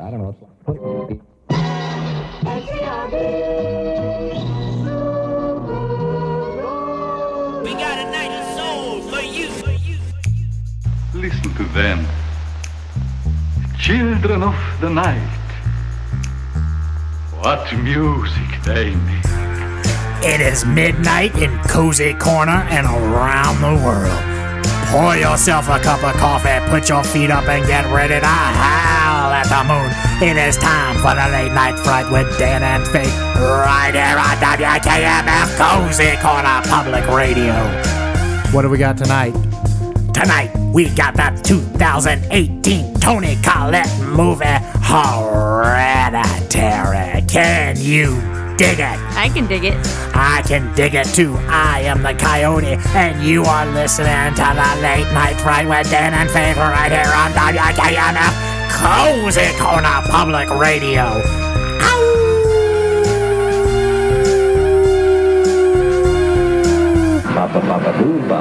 [0.00, 0.36] I don't know.
[7.62, 9.48] We got a night of soul for you.
[11.14, 12.06] Listen to them.
[13.78, 15.18] Children of the night.
[17.40, 19.24] What music they make.
[20.22, 24.64] It is midnight in Cozy Corner and around the world.
[24.90, 28.97] Pour yourself a cup of coffee, put your feet up, and get ready to howl
[29.38, 29.86] at the moon.
[30.18, 34.36] It is time for the late night fright with Dan and Faith, right here on
[34.42, 37.54] WKMF Cozy Corner Public Radio.
[38.52, 39.34] What do we got tonight?
[40.12, 46.18] Tonight, we got that 2018 Toni Collette movie, Hereditary.
[47.28, 48.16] Can you
[48.56, 48.98] dig it?
[49.14, 49.76] I can dig it.
[50.14, 51.36] I can dig it too.
[51.46, 56.12] I am the coyote, and you are listening to the late night fright with Dan
[56.12, 61.22] and Faith right here on WKMF Cozy Corner Public Radio.
[67.34, 68.38] Baba Baba Booba.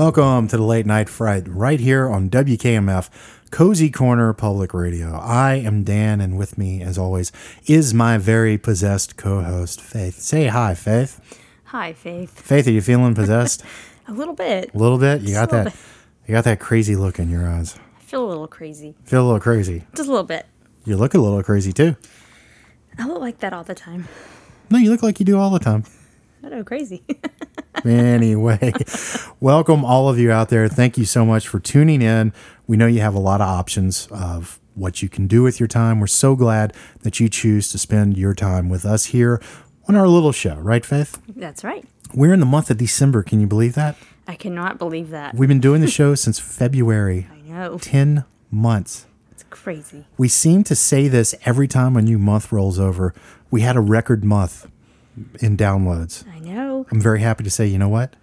[0.00, 3.10] Welcome to the Late Night Fright, right here on WKMF,
[3.50, 5.18] Cozy Corner Public Radio.
[5.18, 7.30] I am Dan, and with me, as always,
[7.66, 10.18] is my very possessed co host, Faith.
[10.18, 11.20] Say hi, Faith.
[11.64, 12.30] Hi, Faith.
[12.40, 13.62] Faith, are you feeling possessed?
[14.08, 14.74] A little bit.
[14.74, 15.20] a little bit?
[15.20, 15.74] You got that bit.
[16.26, 17.78] you got that crazy look in your eyes.
[17.98, 18.94] I feel a little crazy.
[19.04, 19.84] Feel a little crazy.
[19.94, 20.46] Just a little bit.
[20.86, 21.94] You look a little crazy too.
[22.98, 24.08] I look like that all the time.
[24.70, 25.84] No, you look like you do all the time.
[26.42, 27.02] I know, crazy.
[27.84, 28.72] anyway,
[29.40, 30.68] welcome all of you out there.
[30.68, 32.32] Thank you so much for tuning in.
[32.66, 35.66] We know you have a lot of options of what you can do with your
[35.66, 35.98] time.
[35.98, 39.42] We're so glad that you choose to spend your time with us here
[39.88, 41.20] on our little show, right, Faith?
[41.34, 41.84] That's right.
[42.14, 43.22] We're in the month of December.
[43.22, 43.96] Can you believe that?
[44.28, 45.34] I cannot believe that.
[45.34, 47.78] We've been doing the show since February, I know.
[47.78, 49.06] 10 months.
[49.32, 50.06] It's crazy.
[50.16, 53.14] We seem to say this every time a new month rolls over.
[53.50, 54.68] We had a record month
[55.40, 56.24] in downloads.
[56.28, 56.86] I know.
[56.90, 58.14] I'm very happy to say, you know what?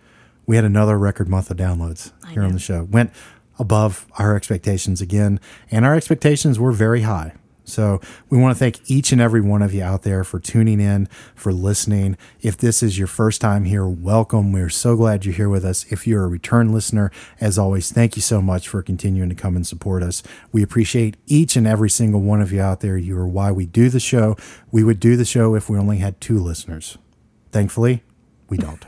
[0.47, 2.83] We had another record month of downloads I here on the show.
[2.83, 3.11] Went
[3.59, 7.33] above our expectations again, and our expectations were very high.
[7.65, 7.99] So
[8.29, 11.07] we want to thank each and every one of you out there for tuning in,
[11.35, 12.17] for listening.
[12.39, 14.53] If this is your first time here, welcome.
[14.53, 15.85] We're so glad you're here with us.
[15.91, 19.57] If you're a return listener, as always, thank you so much for continuing to come
[19.57, 20.23] and support us.
[20.53, 22.97] We appreciate each and every single one of you out there.
[22.97, 24.37] You are why we do the show.
[24.71, 26.97] We would do the show if we only had two listeners.
[27.51, 28.01] Thankfully,
[28.47, 28.85] we don't.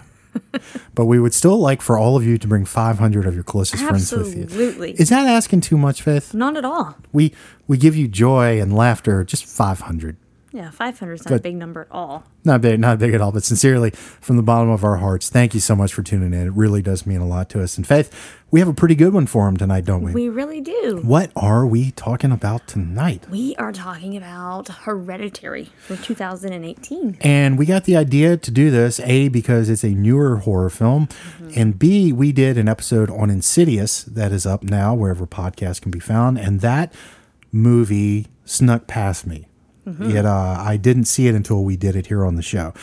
[0.96, 3.84] but we would still like for all of you to bring 500 of your closest
[3.84, 4.44] friends with you.
[4.44, 4.92] Absolutely.
[4.94, 6.34] Is that asking too much, Faith?
[6.34, 6.98] Not at all.
[7.12, 7.34] We
[7.68, 10.18] we give you joy and laughter, just 500.
[10.52, 12.24] Yeah, 500 is not a big number at all.
[12.44, 15.54] Not big, not big at all, but sincerely from the bottom of our hearts, thank
[15.54, 16.48] you so much for tuning in.
[16.48, 17.78] It really does mean a lot to us.
[17.78, 20.12] And Faith, we have a pretty good one for him tonight, don't we?
[20.12, 21.02] We really do.
[21.04, 23.30] what are we talking about tonight?
[23.30, 27.20] We are talking about Hereditary from 2018.
[27.22, 31.08] And we got the idea to do this, A, because it's a newer horror film,
[31.08, 31.52] mm-hmm.
[31.56, 35.92] and B, we did an episode on Insidious that is up now wherever podcasts can
[35.92, 36.40] be found.
[36.40, 36.92] And that
[37.52, 39.46] movie snuck past me.
[40.00, 42.74] It, uh, I didn't see it until we did it here on the show.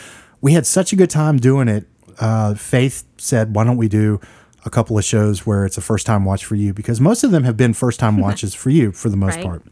[0.41, 1.87] We had such a good time doing it.
[2.19, 4.19] Uh, Faith said, why don't we do
[4.65, 6.73] a couple of shows where it's a first time watch for you?
[6.73, 9.45] Because most of them have been first time watches for you for the most Right.
[9.45, 9.63] part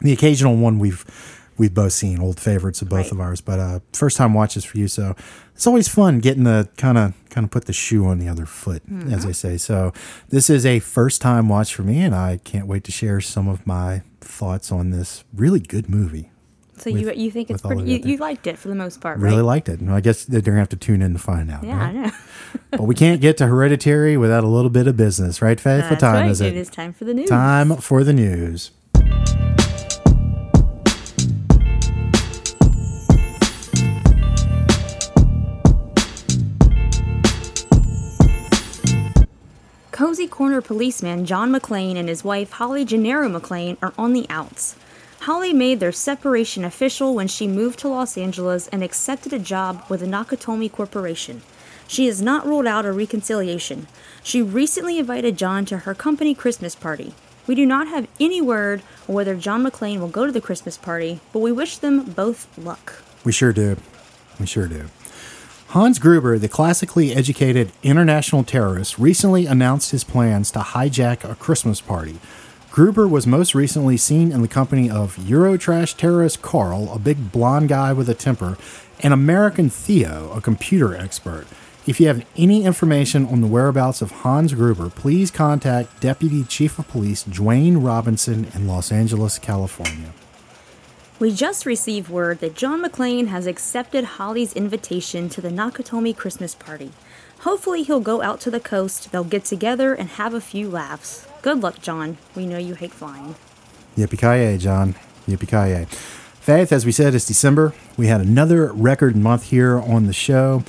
[0.00, 1.04] the occasional one we've
[1.56, 3.12] we've both seen old favorites of both Right.
[3.12, 5.16] of ours but uh first time watches for you so
[5.56, 8.46] it's always fun getting to kind of kind of put the shoe on the other
[8.46, 9.12] foot Mm-hmm.
[9.12, 9.92] as they say so
[10.28, 13.48] this is a first time watch for me and i can't wait to share some
[13.48, 16.30] of my thoughts on this really good movie
[16.80, 19.18] So you With- you think it's pretty, you, you liked it for the most part,
[19.18, 19.42] really right?
[19.44, 21.76] liked it and i guess they're gonna have to tune in to find out Yeah,
[21.78, 21.88] right?
[21.88, 22.10] I know.
[22.70, 26.00] but we can't get to hereditary without a little bit of business right faith what
[26.00, 26.30] time right.
[26.30, 27.28] is it It is time for the news.
[27.28, 28.70] time for the news
[39.90, 44.76] Cozy Corner policeman John McClane and his wife Holly Gennaro McClane are on the outs.
[45.28, 49.84] Holly made their separation official when she moved to Los Angeles and accepted a job
[49.86, 51.42] with the Nakatomi Corporation.
[51.86, 53.88] She has not ruled out a reconciliation.
[54.22, 57.12] She recently invited John to her company Christmas party.
[57.46, 60.78] We do not have any word on whether John McClane will go to the Christmas
[60.78, 63.02] party, but we wish them both luck.
[63.22, 63.76] We sure do.
[64.40, 64.86] We sure do.
[65.72, 71.82] Hans Gruber, the classically educated international terrorist, recently announced his plans to hijack a Christmas
[71.82, 72.18] party.
[72.78, 77.68] Gruber was most recently seen in the company of Eurotrash terrorist Karl, a big blonde
[77.68, 78.56] guy with a temper,
[79.00, 81.48] and American Theo, a computer expert.
[81.88, 86.78] If you have any information on the whereabouts of Hans Gruber, please contact Deputy Chief
[86.78, 90.12] of Police Dwayne Robinson in Los Angeles, California.
[91.18, 96.54] We just received word that John McClane has accepted Holly's invitation to the Nakatomi Christmas
[96.54, 96.92] party.
[97.40, 101.27] Hopefully, he'll go out to the coast, they'll get together and have a few laughs.
[101.48, 102.18] Good luck, John.
[102.34, 103.34] We know you hate flying.
[103.96, 104.96] Yippee John.
[105.26, 107.72] Yippee Faith, as we said, it's December.
[107.96, 110.62] We had another record month here on the show.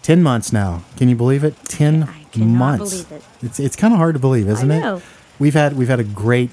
[0.00, 0.84] 10 months now.
[0.96, 1.54] Can you believe it?
[1.66, 3.02] 10 I cannot months.
[3.02, 3.44] believe it.
[3.44, 4.96] It's it's kind of hard to believe, isn't I know.
[4.96, 5.02] it?
[5.38, 6.48] We've had we've had a great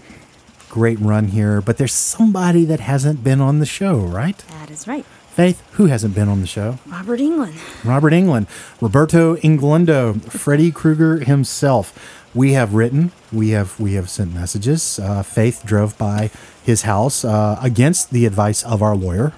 [0.69, 4.37] great run here, but there's somebody that hasn't been on the show, right?
[4.49, 5.05] That is right.
[5.05, 6.79] Faith, who hasn't been on the show?
[6.85, 7.55] Robert Englund.
[7.85, 8.47] Robert Englund,
[8.81, 12.23] Roberto Englundo, Freddy Krueger himself.
[12.35, 14.99] We have written, we have we have sent messages.
[14.99, 16.29] Uh, Faith drove by
[16.63, 19.31] his house uh, against the advice of our lawyer.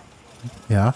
[0.70, 0.94] Yeah,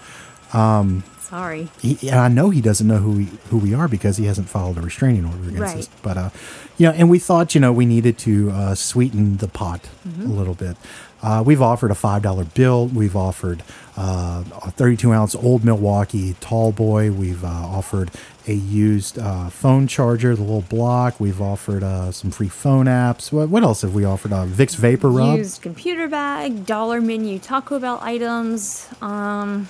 [1.20, 1.68] Sorry.
[1.80, 4.48] he, and I know he doesn't know who we who we are because he hasn't
[4.48, 5.78] filed a restraining order against Right.
[5.78, 5.88] us.
[6.02, 6.30] But uh,
[6.76, 10.26] you know, and we thought you know we needed to uh, sweeten the pot Mm-hmm.
[10.30, 10.76] a little bit.
[11.22, 12.86] Uh, we've offered a five dollar bill.
[12.88, 13.62] We've offered
[13.96, 17.12] uh, a thirty two ounce old Milwaukee tall boy.
[17.12, 18.10] We've uh, offered
[18.48, 21.20] a used uh, phone charger, the little block.
[21.20, 23.30] We've offered uh, some free phone apps.
[23.30, 24.32] What, what else have we offered?
[24.32, 25.36] Uh, Vicks VapoRub.
[25.38, 29.68] Used computer bag, dollar menu Taco Bell items, um,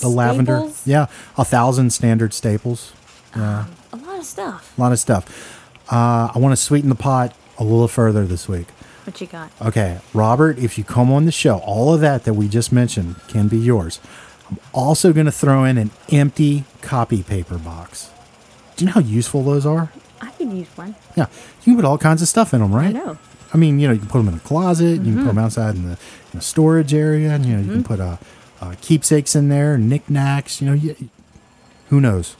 [0.00, 0.70] the lavender.
[0.86, 2.94] Yeah, a thousand standard staples.
[3.36, 4.78] Yeah, a lot of stuff.
[4.78, 5.58] A lot of stuff.
[5.92, 8.68] Uh, I want to sweeten the pot a little further this week.
[9.04, 9.50] What you got?
[9.60, 13.16] Okay, Robert, if you come on the show, all of that that we just mentioned
[13.28, 13.98] can be yours.
[14.50, 18.10] I'm also going to throw in an empty copy paper box.
[18.76, 19.90] Do you know how useful those are?
[20.20, 20.94] I could use one.
[21.16, 21.26] Yeah,
[21.60, 22.86] you can put all kinds of stuff in them, right?
[22.88, 23.18] I know.
[23.52, 25.00] I mean, you know, you can put them in a closet.
[25.02, 25.98] You can put them outside in the, in
[26.34, 28.16] the storage area, and you know, you can put uh,
[28.60, 30.60] uh, keepsakes in there, knickknacks.
[30.62, 30.96] You know, you,
[31.90, 32.36] who knows?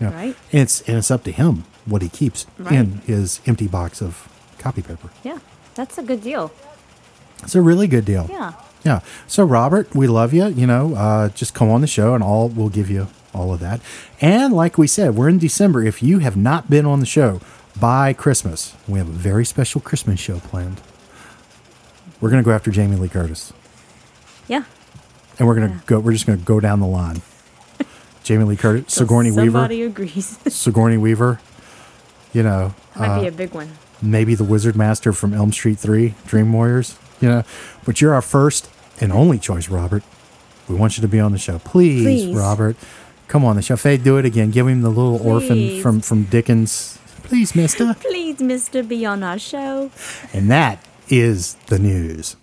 [0.00, 0.36] You know, Right.
[0.52, 2.72] And it's and it's up to him what he keeps Right.
[2.74, 4.28] in his empty box of
[4.58, 5.08] copy paper.
[5.22, 5.38] Yeah,
[5.74, 6.52] that's a good deal.
[7.42, 8.26] It's a really good deal.
[8.30, 8.52] Yeah.
[8.84, 9.00] Yeah.
[9.26, 10.46] So Robert, we love you.
[10.48, 13.60] You know, uh, just come on the show, and all we'll give you all of
[13.60, 13.80] that.
[14.20, 15.82] And like we said, we're in December.
[15.84, 17.40] If you have not been on the show
[17.80, 20.80] by Christmas, we have a very special Christmas show planned.
[22.20, 23.52] We're gonna go after Jamie Lee Curtis,
[24.46, 24.64] Yeah.
[25.38, 25.80] and we're gonna Yeah.
[25.86, 25.98] go.
[26.00, 27.22] We're just gonna go down the line.
[28.22, 30.38] Jamie Lee Curtis, Sigourney Weaver, Somebody agrees.
[30.48, 31.40] Sigourney Weaver.
[32.32, 33.70] You know, that Might be uh, a big one.
[34.02, 37.44] Maybe the Wizard Master from Elm Street 3, Dream Warriors, you know.
[37.84, 38.68] But you're our first
[39.00, 40.02] and only choice, Robert.
[40.68, 41.58] We want you to be on the show.
[41.58, 42.36] Please, Please.
[42.36, 42.76] Robert.
[43.28, 43.76] Come on the show.
[43.76, 44.50] Faye, do it again.
[44.50, 46.98] Give him the little orphan from, from Dickens.
[47.22, 47.94] Please, mister.
[47.94, 49.90] Please, Mister, be on our show.
[50.34, 52.36] And that is the news.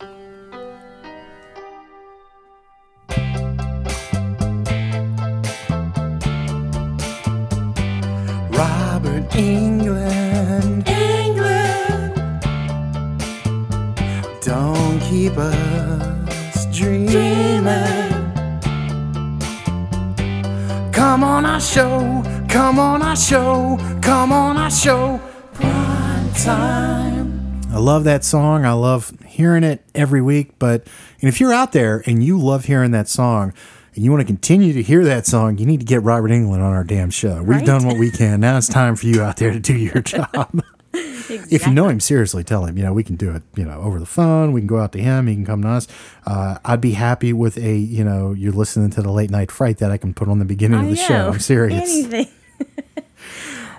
[21.73, 22.23] Show.
[22.49, 23.77] Come on our show.
[24.01, 25.21] Come on our show.
[25.53, 27.61] Prime time.
[27.71, 28.65] I love that song.
[28.65, 30.57] I love hearing it every week.
[30.57, 30.87] But
[31.21, 33.53] and if you're out there and you love hearing that song
[33.93, 36.53] and you want to continue to hear that song, you need to get Robert Englund
[36.55, 37.37] on our damn show.
[37.37, 37.65] We've Right?
[37.65, 38.39] done what we can.
[38.39, 40.61] Now it's time for you out there to do your job.
[41.31, 42.75] If you know him, seriously, tell him.
[42.75, 43.43] You know, we can do it.
[43.55, 44.51] You know, over the phone.
[44.51, 45.27] We can go out to him.
[45.27, 45.87] He can come to us.
[46.25, 47.77] Uh, I'd be happy with a.
[47.77, 50.45] You know, you're listening to the late night fright that I can put on the
[50.45, 51.29] beginning I of the show.
[51.29, 51.87] I'm serious.
[51.87, 52.27] Anything.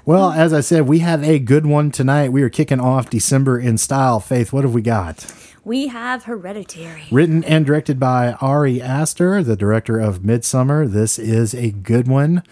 [0.06, 2.30] Well, as I said, we have a good one tonight.
[2.30, 4.18] We are kicking off December in style.
[4.18, 5.32] Faith, what have we got?
[5.62, 7.04] We have Hereditary.
[7.10, 10.90] Written and directed by Ari Aster, the director of Midsommar.
[10.90, 12.42] This is a good one.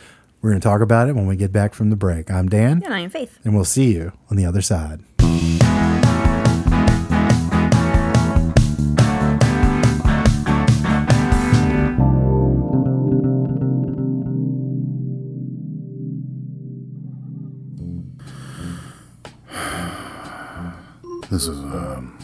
[0.41, 2.31] We're going to talk about it when we get back from the break.
[2.31, 3.39] I'm Dan, And I am Faith.
[3.45, 5.01] and we'll see you on the other side.
[21.31, 22.19] This is um,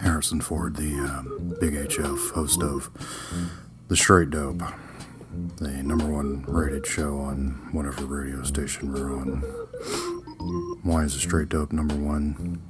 [0.00, 2.88] Harrison Ford, the um, Big HF host of
[3.88, 4.62] The Straight Dope,
[5.56, 9.40] the number one rated show on whatever radio station we're on.
[10.82, 12.60] Why is The Straight Dope number one?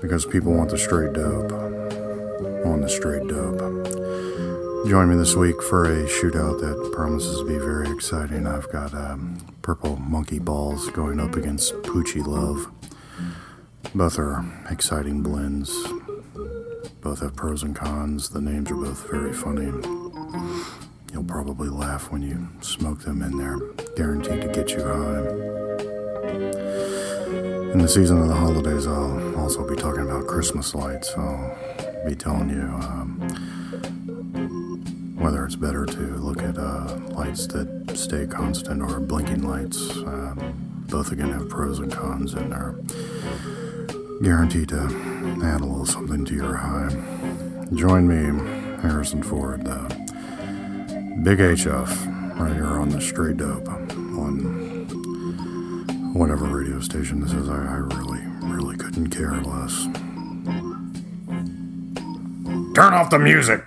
[0.00, 3.58] Because people want the straight dope on the straight dope.
[4.88, 8.46] Join me this week for a shootout that promises to be very exciting.
[8.46, 12.70] I've got um, Purple Monkey Balls going up against Poochie Love.
[13.94, 15.70] Both are exciting blends.
[17.00, 18.30] Both have pros and cons.
[18.30, 19.97] The names are both very funny.
[21.28, 23.58] Probably laugh when you smoke them in there.
[23.96, 25.28] Guaranteed to get you high.
[27.72, 31.12] In the season of the holidays, I'll also be talking about Christmas lights.
[31.16, 31.54] I'll
[32.06, 33.20] be telling you um,
[35.18, 39.90] whether it's better to look at uh, lights that stay constant or blinking lights.
[39.98, 40.34] Uh,
[40.88, 42.74] both again have pros and cons and are
[44.22, 44.80] guaranteed to
[45.44, 46.88] add a little something to your high.
[47.74, 49.97] Join me, Harrison Ford, the
[51.22, 54.38] Big HF, right here on the Straight Dope on
[56.14, 57.48] whatever radio station this is.
[57.48, 59.86] I, I really, really couldn't care less.
[62.74, 63.64] Turn off the music!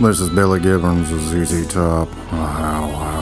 [0.00, 2.08] This is Billy Gibbons of ZZ Top.
[2.08, 3.13] Oh, how, how.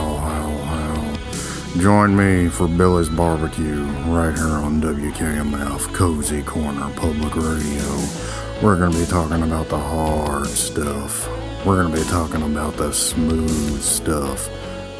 [1.79, 7.97] Join me for Billy's Barbecue right here on WKMF Cozy Corner Public Radio.
[8.61, 11.27] We're going to be talking about the hard stuff.
[11.65, 14.49] We're going to be talking about the smooth stuff.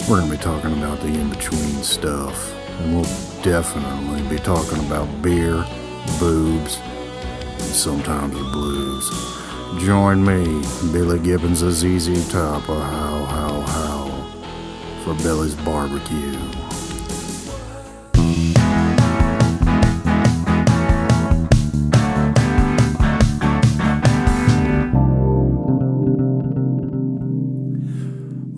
[0.10, 2.52] We're going to be talking about the in between stuff.
[2.80, 5.64] And we'll definitely be talking about beer,
[6.20, 9.12] boobs, and sometimes the blues.
[9.86, 10.44] Join me,
[10.92, 16.63] Billy Gibbons ZZ Top, how, how, how, for Billy's Barbecue.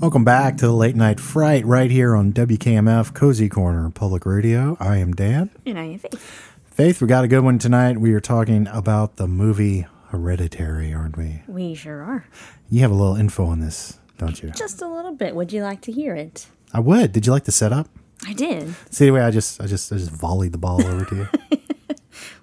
[0.05, 4.77] Welcome back to the Late Night Fright right here on WKMF Cozy Corner Public Radio.
[4.79, 5.49] I am Dan.
[5.65, 6.51] And I am Faith.
[6.63, 7.97] Faith, we got a good one tonight.
[7.97, 11.41] We are talking about the movie Hereditary, aren't we?
[11.47, 12.27] We sure are.
[12.69, 14.51] You have a little info on this, don't you?
[14.51, 15.35] Just a little bit.
[15.35, 16.49] Would you like to hear it?
[16.71, 17.11] I would.
[17.11, 17.89] Did you like the setup?
[18.27, 18.75] I did.
[18.91, 21.27] See the way I just I just I just volleyed the ball over to you.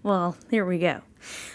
[0.03, 1.03] Well, here we go.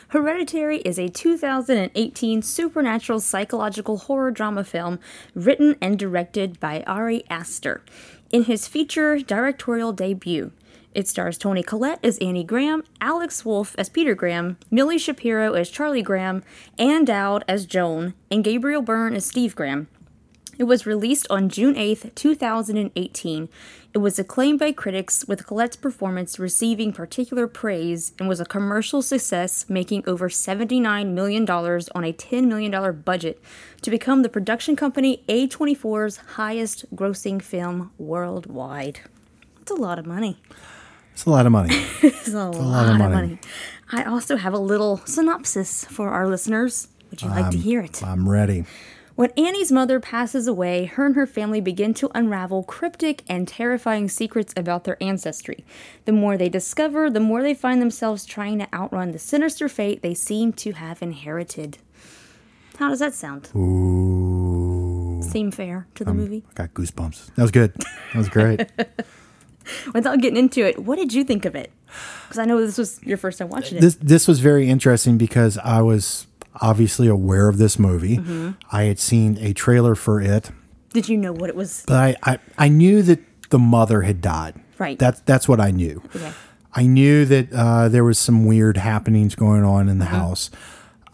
[0.09, 4.99] Hereditary is a 2018 supernatural psychological horror drama film
[5.35, 7.83] written and directed by Ari Aster
[8.31, 10.51] in his feature directorial debut.
[10.93, 15.69] It stars Toni Collette as Annie Graham, Alex Wolff as Peter Graham, Milly Shapiro as
[15.69, 16.41] Charlie Graham,
[16.79, 19.89] Ann Dowd as Joan, and Gabriel Byrne as Steve Graham.
[20.57, 23.49] It was released on June 8, 2018.
[23.97, 29.01] It was acclaimed by critics, with Collette's performance receiving particular praise and was a commercial
[29.01, 33.41] success, making over $79 million on a $10 million budget
[33.81, 38.99] to become the production company A24's highest grossing film worldwide.
[39.63, 40.37] It's a lot of money.
[41.13, 41.73] It's a lot of money.
[42.03, 43.15] It's a, lot, of of money.
[43.15, 43.39] money.
[43.91, 46.87] I also have a little synopsis for our listeners.
[47.09, 48.03] Would you like to hear it?
[48.03, 48.65] I'm ready.
[49.17, 54.09] When Annie's mother passes away, her and her family begin to unravel cryptic and terrifying
[54.09, 55.65] secrets about their ancestry.
[56.05, 60.03] The more they discover, the more they find themselves trying to outrun the sinister fate
[60.03, 61.79] they seem to have inherited.
[62.77, 63.49] How does that sound?
[63.55, 65.23] Ooh.
[65.23, 66.43] Seem fair to the movie?
[66.51, 67.33] I got goosebumps.
[67.33, 67.73] That was good.
[67.73, 68.67] That was great.
[69.95, 71.71] Without getting into it, what did you think of it?
[72.25, 73.81] Because I know this was your first time watching it.
[73.81, 76.26] this this was very interesting because I was
[76.61, 78.17] obviously aware of this movie.
[78.17, 78.51] Mm-hmm.
[78.71, 80.51] I had seen a trailer for it,
[80.93, 81.83] did you know what it was?
[81.87, 84.55] but I, I, I knew that the mother had died.
[84.79, 84.97] Right.
[84.99, 86.01] That's that's what I knew.
[86.15, 86.31] Okay.
[86.73, 90.15] I knew that uh, there was some weird happenings going on in the Mm-hmm.
[90.15, 90.49] house.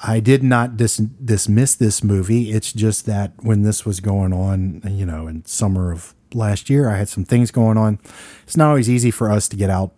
[0.05, 2.51] I did not dis- dismiss this movie.
[2.51, 6.89] It's just that when this was going on, you know, in summer of last year,
[6.89, 7.99] I had some things going on.
[8.43, 9.93] It's not always easy for us to get out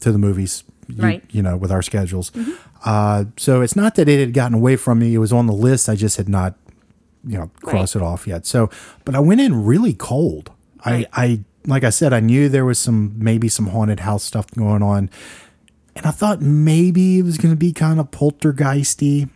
[0.00, 1.22] to the movies, you, Right.
[1.26, 1.36] Mm-hmm.
[1.36, 2.32] you know, with our schedules.
[2.84, 5.14] Uh, so it's not that it had gotten away from me.
[5.14, 5.88] It was on the list.
[5.88, 6.54] I just had not,
[7.26, 8.46] you know, crossed it off yet.
[8.46, 8.70] So,
[9.04, 10.50] but I went in really cold.
[10.84, 14.50] I, I, like I said, I knew there was some, maybe some haunted house stuff
[14.50, 15.08] going on.
[15.96, 19.30] And I thought maybe it was going to be kind of poltergeisty.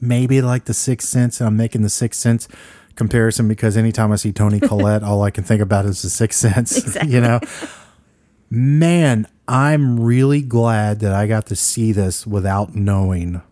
[0.00, 1.40] Maybe like the Sixth Sense.
[1.40, 2.46] And I'm making the Sixth Sense
[2.94, 6.38] comparison because anytime I see Toni Collette, all I can think about is the Sixth
[6.38, 6.96] Sense.
[7.06, 7.40] you know,
[8.50, 13.42] man, I'm really glad that I got to see this without knowing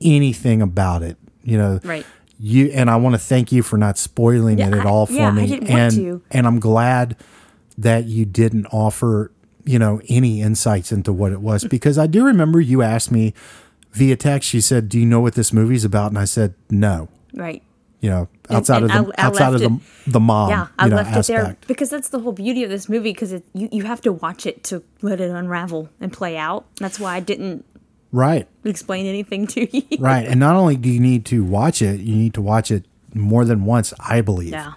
[0.00, 1.16] anything about it.
[1.42, 2.06] You know, Right.
[2.42, 5.04] You and I want to thank you for not spoiling Yeah, it at I- all
[5.04, 5.46] for yeah, I me.
[5.46, 6.22] didn't want and to.
[6.30, 7.16] and I'm glad
[7.76, 9.30] that you didn't offer,
[9.66, 13.34] you know, any insights into what it was because I do remember you asked me
[13.92, 14.54] via text.
[14.54, 17.62] You said, "Do you know what this movie's about?" And I said, "No." Right.
[18.00, 20.48] You know, outside and of the I- I outside of the the mom.
[20.50, 23.12] yeah, I know, left it there because that's the whole beauty of this movie.
[23.12, 26.64] Because it, you you have to watch it to let it unravel and play out.
[26.78, 27.64] That's why I didn't
[28.12, 28.48] Right.
[28.64, 29.82] explain anything to you.
[30.00, 30.26] Right.
[30.26, 33.44] And not only do you need to watch it, you need to watch it more
[33.44, 34.50] than once, I believe.
[34.50, 34.72] Yeah.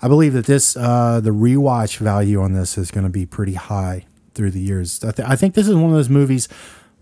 [0.00, 3.54] I believe that this, uh, the rewatch value on this is going to be pretty
[3.54, 5.04] high through the years.
[5.04, 6.48] I, th- I think this is one of those movies.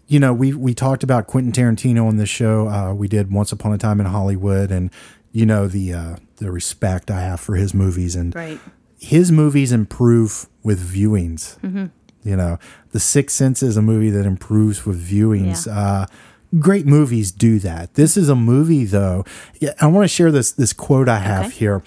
[0.09, 2.69] You know, we we talked about Quentin Tarantino on this show.
[2.69, 4.90] Uh, we did Once Upon a Time in Hollywood, and
[5.33, 8.61] you know the uh, the respect I have for his movies, and Right.
[8.99, 11.57] his movies improve with viewings.
[12.23, 12.59] You know,
[12.91, 15.67] The Sixth Sense is a movie that improves with viewings.
[15.67, 15.73] Yeah.
[15.79, 16.07] Uh,
[16.59, 17.95] great movies do that.
[17.95, 19.25] This is a movie, though.
[19.59, 21.55] Yeah, I want to share this this quote I have Okay.
[21.57, 21.83] here.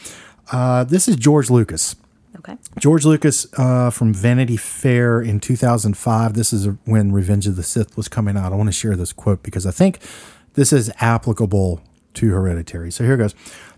[0.51, 1.95] Uh, this is George Lucas.
[2.37, 2.57] Okay.
[2.79, 6.33] George Lucas uh, from Vanity Fair in 2005.
[6.33, 8.51] This is when Revenge of the Sith was coming out.
[8.51, 9.99] I want to share this quote because I think
[10.55, 11.79] this is applicable
[12.15, 12.91] to Hereditary.
[12.91, 13.35] So here goes.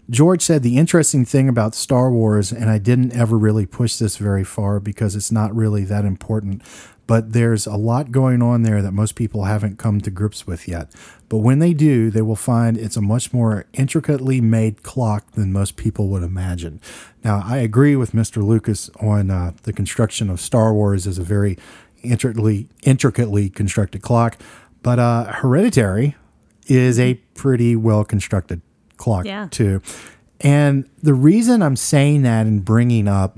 [0.09, 4.17] George said, The interesting thing about Star Wars, and I didn't ever really push this
[4.17, 6.61] very far because it's not really that important,
[7.07, 10.67] but there's a lot going on there that most people haven't come to grips with
[10.67, 10.91] yet.
[11.27, 15.51] But when they do, they will find it's a much more intricately made clock than
[15.51, 16.79] most people would imagine.
[17.23, 18.43] Now, I agree with Mr.
[18.43, 21.57] Lucas on uh, the construction of Star Wars as a very
[22.03, 24.37] intricately, intricately constructed clock,
[24.83, 26.15] but uh, Hereditary
[26.67, 28.61] is a pretty well constructed
[28.97, 29.47] clock Yeah.
[29.51, 29.81] too.
[30.41, 33.37] And the reason I'm saying that and bringing up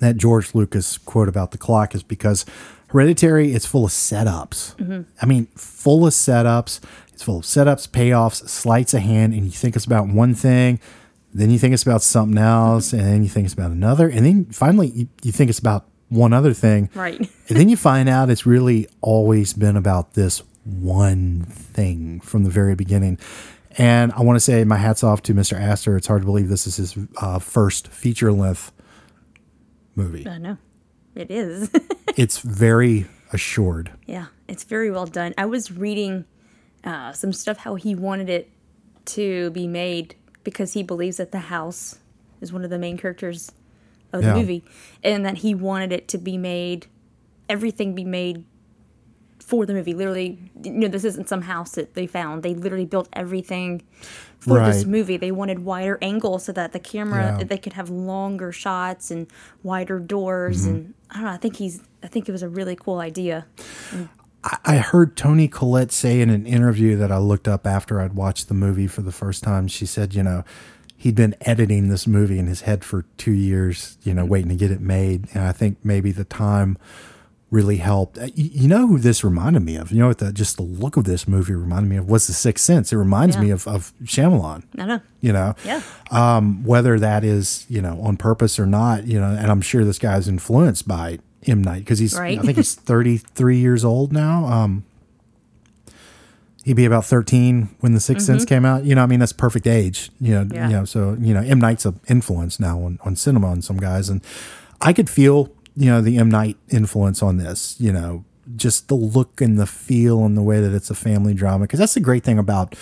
[0.00, 2.44] that George Lucas quote about the clock is because
[2.88, 4.74] Hereditary is full of setups.
[4.76, 5.02] Mm-hmm.
[5.20, 6.80] I mean, full of setups.
[7.12, 10.78] It's full of setups, payoffs, sleights of hand, and you think it's about one thing,
[11.34, 14.24] then you think it's about something else, and then you think it's about another, and
[14.24, 16.88] then finally you, you think it's about one other thing.
[16.94, 17.18] Right.
[17.48, 22.50] And then you find out it's really always been about this one thing from the
[22.50, 23.18] very beginning.
[23.76, 25.58] And I want to say my hats off to Mr.
[25.58, 25.96] Aster.
[25.96, 28.72] It's hard to believe this is his uh, first feature length
[29.94, 30.26] movie.
[30.28, 30.58] I know.
[31.14, 31.70] It is.
[32.16, 33.90] it's very assured.
[34.06, 34.26] yeah.
[34.46, 35.34] It's very well done.
[35.36, 36.24] I was reading
[36.82, 38.50] uh, some stuff how he wanted it
[39.06, 41.98] to be made because he believes that the house
[42.40, 43.52] is one of the main characters
[44.12, 44.34] of the Yeah.
[44.34, 44.64] movie
[45.04, 46.86] and that he wanted it to be made
[47.48, 48.44] everything be made
[49.48, 52.84] for the movie literally you know this isn't some house that they found they literally
[52.94, 53.80] built everything
[54.38, 57.44] for this movie they wanted wider angles so that the camera Yeah.
[57.44, 59.26] they could have longer shots and
[59.62, 60.74] wider doors Mm-hmm.
[60.74, 63.46] and i don't know i think he's i think it was a really cool idea
[64.64, 68.46] I heard Toni Collette say in an interview that I looked up after I'd watched
[68.48, 69.66] the movie for the first time.
[69.66, 70.44] She said, you know,
[70.96, 74.54] he'd been editing this movie in his head for two years, you know, waiting to
[74.54, 75.26] get it made.
[75.34, 76.78] And I think maybe the time
[77.50, 78.18] really helped.
[78.18, 79.90] Uh, You, know who this reminded me of?
[79.90, 80.18] You know what?
[80.18, 82.92] The, just the look of this movie reminded me of was The Sixth Sense.
[82.92, 83.42] It reminds Yeah.
[83.42, 84.64] me of, of Shyamalan.
[84.78, 85.80] i know You know, yeah
[86.10, 89.84] um, whether that is you know on purpose or not, you know, and I'm sure
[89.84, 92.38] this guy's influenced by M Night because he's Right.
[92.38, 94.44] I think he's 33 years old now.
[94.44, 94.84] Um,
[96.64, 98.84] he'd be about 13 when The 6th Sense came out.
[98.84, 100.10] You know, I mean that's perfect age.
[100.20, 100.54] You know, Mm-hmm.
[100.54, 100.68] Yeah.
[100.68, 103.78] you know, so you know M Night's an influence now on on cinema on some
[103.78, 104.20] guys, and
[104.80, 107.76] I could feel you know the M Night influence on this.
[107.78, 108.24] You know,
[108.56, 111.78] just the look and the feel and the way that it's a family drama because
[111.80, 112.74] that's the great thing about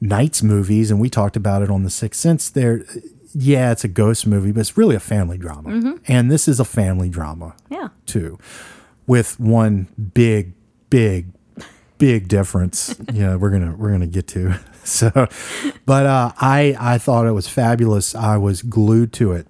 [0.00, 2.50] Night's movies, and we talked about it on The Sixth Sense.
[2.50, 2.84] There,
[3.34, 5.92] yeah, it's a ghost movie, but it's really a family drama, Mm-hmm.
[6.08, 8.38] and this is a family drama yeah too,
[9.06, 10.54] with one big,
[10.90, 11.26] big,
[11.98, 12.94] big difference.
[13.12, 14.58] yeah, we're gonna we're gonna get to.
[14.84, 15.12] So,
[15.86, 18.16] but uh, I I thought it was fabulous.
[18.16, 19.46] I was glued to it.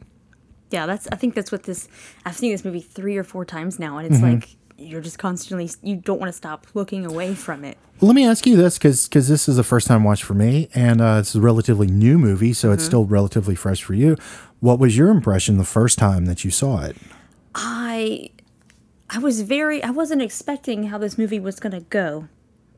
[0.73, 1.89] Yeah that's i think that's what this
[2.27, 4.35] i've seen this movie three or four times now and it's Mm-hmm.
[4.41, 8.17] like you're just constantly you don't want to stop looking away from it Well, let
[8.17, 11.01] me ask you this, because because this is a first time watch for me, and
[11.01, 12.75] uh, it's a relatively new movie, so Mm-hmm.
[12.75, 14.17] it's still relatively fresh for you.
[14.59, 16.97] What was your impression the first time that you saw it?
[17.55, 18.31] I
[19.11, 22.29] I was very I wasn't expecting how this movie was going to go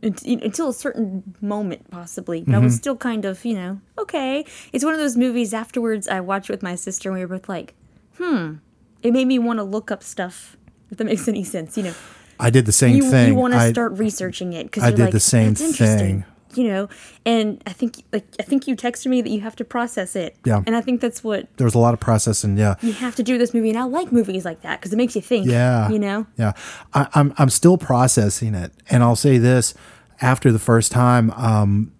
[0.03, 2.43] until a certain moment possibly.
[2.43, 2.65] But I Mm-hmm.
[2.65, 4.45] was still kind of, you know, okay.
[4.75, 7.49] It's one of those movies afterwards I watched with my sister and we were both
[7.49, 7.73] like,
[8.19, 8.55] "Hmm."
[9.03, 10.57] It made me want to look up stuff
[10.91, 11.95] if that makes any sense, you know.
[12.41, 13.29] I did the same You thing.
[13.29, 16.25] you want to I- start researching it cuz I did like, the same thing.
[16.55, 16.89] You know,
[17.27, 20.37] and I think like I think you texted me that you have to process it.
[20.45, 20.63] Yeah.
[20.67, 22.57] And I think that's what there was a lot of processing.
[22.57, 24.97] Yeah, you have to do this movie and I like movies like that cuz it
[24.97, 25.89] makes you think, Yeah.
[25.91, 26.27] you know.
[26.37, 26.53] Yeah.
[26.93, 28.73] I, I'm I'm still processing it.
[28.89, 29.75] And I'll say this
[30.23, 31.91] after the first time, um,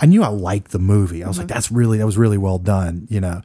[0.00, 1.22] I knew I liked the movie.
[1.22, 1.54] I was like, Mm-hmm.
[1.54, 3.42] that's really that was really well done, you know.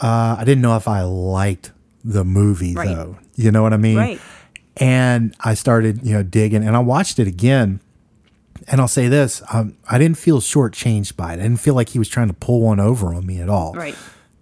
[0.00, 1.72] Uh, I didn't know if I liked
[2.04, 2.88] the movie Right.
[2.88, 3.18] though.
[3.36, 3.96] You know what I mean?
[3.96, 4.20] Right.
[4.76, 7.80] And I started, you know, digging and I watched it again
[8.68, 11.40] And I'll say this: um, I didn't feel shortchanged by it.
[11.40, 13.74] I didn't feel like he was trying to pull one over on me at all.
[13.74, 13.94] Right.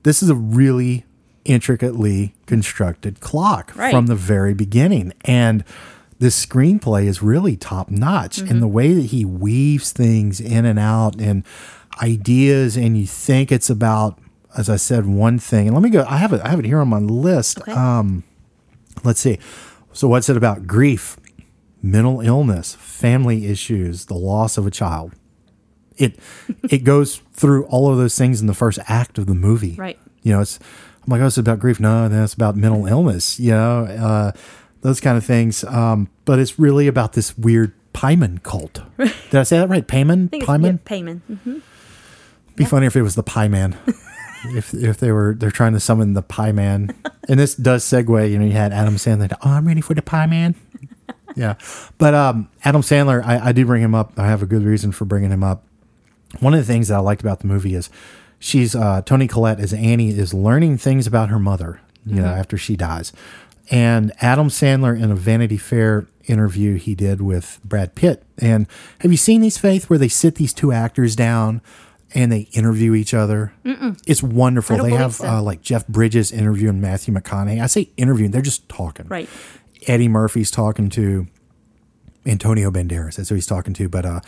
[0.04, 1.04] This is a really
[1.44, 3.90] intricately constructed clock Right.
[3.92, 5.62] from the very beginning, and
[6.20, 8.36] this screenplay is really top notch.
[8.38, 8.50] Mm-hmm.
[8.50, 11.42] And the way that he weaves things in and out and
[12.00, 14.18] ideas, and you think it's about,
[14.56, 15.66] as I said, one thing.
[15.66, 16.04] And let me go.
[16.08, 16.40] I have it.
[16.42, 17.60] I have it here on my list.
[17.60, 17.72] Okay.
[17.72, 18.24] Um,
[19.02, 19.38] let's see.
[19.92, 20.66] So, what's it about?
[20.66, 21.16] Grief,
[21.82, 25.12] mental illness, family issues, the loss of a child.
[25.96, 26.18] It
[26.70, 29.74] it goes through all of those things in the first act of the movie.
[29.74, 29.98] Right.
[30.22, 30.58] You know, it's
[31.04, 31.80] I'm like, oh, it's about grief.
[31.80, 33.38] No, then it's about mental illness.
[33.38, 34.32] You know, uh,
[34.80, 35.64] those kind of things.
[35.64, 38.80] Um, but it's really about this weird Paimon cult.
[38.98, 39.86] Did I say that right?
[39.86, 40.26] Payman?
[40.26, 40.64] I think it's Pyman?
[40.64, 41.22] yeah, payment.
[41.26, 41.58] hmm
[42.56, 43.76] Be funny if it was the Pie Man.
[44.46, 46.94] if if they were they're trying to summon the Pie Man,
[47.28, 48.30] and this does segue.
[48.30, 49.32] You know, you had Adam Sandler.
[49.42, 50.54] Oh, I'm ready for the Pie Man.
[51.36, 51.54] yeah,
[51.98, 54.12] but um, Adam Sandler, I, I do bring him up.
[54.18, 55.64] I have a good reason for bringing him up.
[56.40, 57.90] One of the things that I liked about the movie is
[58.38, 61.80] she's uh, Toni Collette as Annie is learning things about her mother.
[62.06, 63.14] You know, after she dies,
[63.70, 68.22] and Adam Sandler in a Vanity Fair interview he did with Brad Pitt.
[68.38, 68.66] And
[69.00, 71.62] have you seen these Faith where they sit these two actors down
[72.14, 73.52] and they interview each other?
[74.06, 74.78] It's wonderful.
[74.82, 75.26] They have so.
[75.28, 77.60] uh, like Jeff Bridges interviewing Matthew McConaughey.
[77.62, 79.06] I say interviewing; they're just talking.
[79.08, 79.28] Right.
[79.86, 81.26] Eddie Murphy's talking to
[82.26, 83.16] Antonio Banderas.
[83.16, 83.88] That's who he's talking to.
[83.88, 84.20] But uh,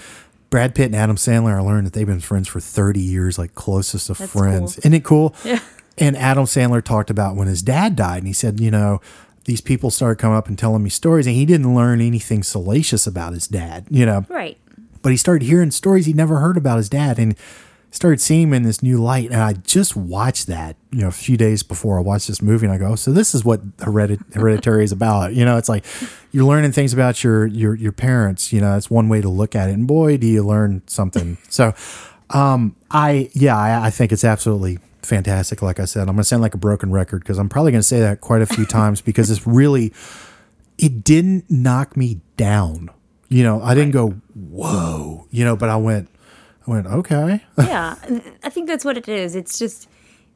[0.51, 3.55] Brad Pitt and Adam Sandler, I learned that they've been friends for 30 years, like
[3.55, 4.75] closest of That's friends.
[4.75, 4.81] cool.
[4.81, 5.35] Isn't it cool?
[5.44, 5.61] Yeah.
[5.99, 9.01] And Adam Sandler talked about when his dad died, and he said, you know,
[9.46, 13.07] these people started coming up and telling me stories, and he didn't learn anything salacious
[13.07, 14.59] about his dad, you know Right.
[15.01, 17.35] but he started hearing stories he'd never heard about his dad and
[17.96, 19.30] started seeing him in this new light.
[19.30, 22.66] And I just watched that, you know, a few days before I watched this movie,
[22.66, 25.35] and I go, so this is what Heredit- Hereditary is about.
[25.35, 25.85] You know, it's like
[26.30, 28.52] you're learning things about your your your parents.
[28.52, 29.72] You know, that's one way to look at it.
[29.72, 31.38] And boy, do you learn something.
[31.48, 31.72] So,
[32.30, 35.62] um, I yeah, I, I think it's absolutely fantastic.
[35.62, 37.80] Like I said, I'm going to sound like a broken record because I'm probably going
[37.80, 39.94] to say that quite a few times because it's really
[40.76, 42.90] it didn't knock me down.
[43.28, 46.11] You know, I didn't go, whoa, you know, but I went,
[46.66, 47.42] I went, okay.
[47.59, 47.94] yeah,
[48.42, 49.37] I think that's what it is.
[49.37, 49.88] It's just,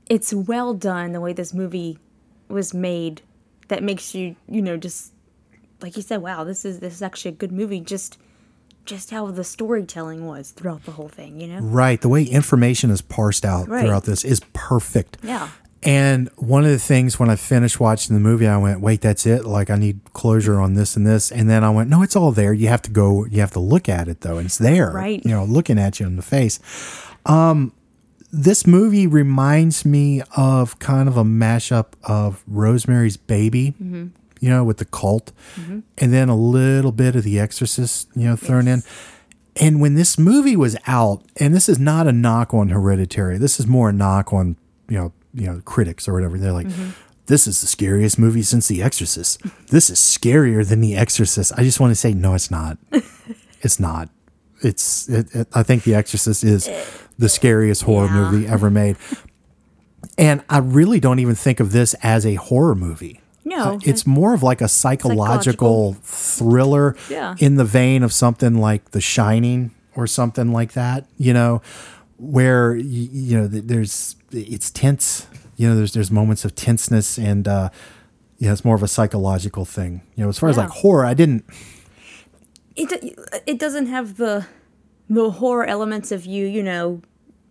[0.09, 1.99] it's well done the way this movie
[2.49, 3.23] was made.
[3.69, 5.12] That makes you, you know, just
[5.81, 7.81] like you said, wow, this is this is actually a good movie.
[7.81, 8.19] Just,
[8.85, 11.40] just how the storytelling was throughout the whole thing.
[11.40, 11.61] You know.
[11.61, 12.01] Right.
[12.01, 13.85] The way information is parsed out Right.
[13.85, 15.19] throughout this is perfect.
[15.23, 15.49] Yeah.
[15.83, 19.25] And one of the things when I finished watching the movie, I went, wait, that's
[19.25, 19.47] it?
[19.47, 21.33] Like, I need closure on this and this.
[21.33, 22.53] And then I went, no, it's all there.
[22.53, 24.37] You have to go, you have to look at it, though.
[24.37, 25.25] And it's there, Right.
[25.25, 26.61] you know, looking at you in the face.
[27.25, 27.73] Um,
[28.31, 34.77] this movie reminds me of kind of a mashup of Rosemary's Baby, you know, with
[34.79, 38.83] the cult, and then a little bit of The Exorcist, you know, thrown in.
[39.57, 43.59] And when this movie was out, and this is not a knock on Hereditary, this
[43.59, 44.57] is more a knock on
[44.88, 46.38] you know you know critics or whatever.
[46.38, 46.69] They're like,
[47.27, 49.40] this is the scariest movie since The Exorcist.
[49.69, 51.53] This is scarier than The Exorcist.
[51.57, 52.79] I just want to say, no, it's not.
[53.62, 54.09] it's not.
[54.62, 55.09] It's.
[55.09, 56.69] It, it, I think The Exorcist is
[57.19, 58.31] the scariest horror Yeah.
[58.31, 58.97] movie ever made.
[60.19, 63.21] And I really don't even think of this as a horror movie.
[63.45, 67.35] No, Uh, it's more of like a psychological, thriller Yeah.
[67.38, 71.62] in the vein of something like The Shining or something like that, you know,
[72.19, 77.71] where you know there's it's tense, you know, there's there's moments of tenseness and uh
[78.38, 80.01] yeah, it's more of a psychological thing.
[80.16, 81.45] You know, as far as like horror, I didn't
[82.77, 84.47] it it doesn't have the
[85.09, 87.03] the horror elements of you you know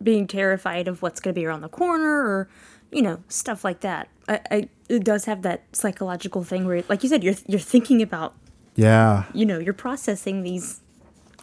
[0.02, 2.50] being terrified of what's going to be around the corner or
[2.92, 7.04] you know stuff like that I, I it does have that psychological thing where like
[7.04, 8.34] you said you're you're thinking about
[8.76, 9.26] yeah.
[9.34, 10.80] you know you're processing these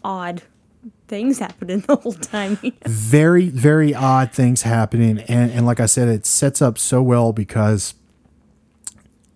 [0.02, 0.42] odd
[1.08, 6.08] things happening the whole time very very odd things happening and and like i said
[6.08, 7.94] it sets up so well because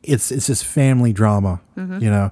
[0.02, 2.02] it's it's this family drama Mm-hmm.
[2.02, 2.30] you know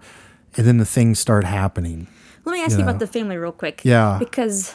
[0.57, 2.07] and then the things start happening
[2.45, 2.91] let me ask you Yeah.
[2.91, 4.17] about the family real quick Yeah.
[4.19, 4.75] because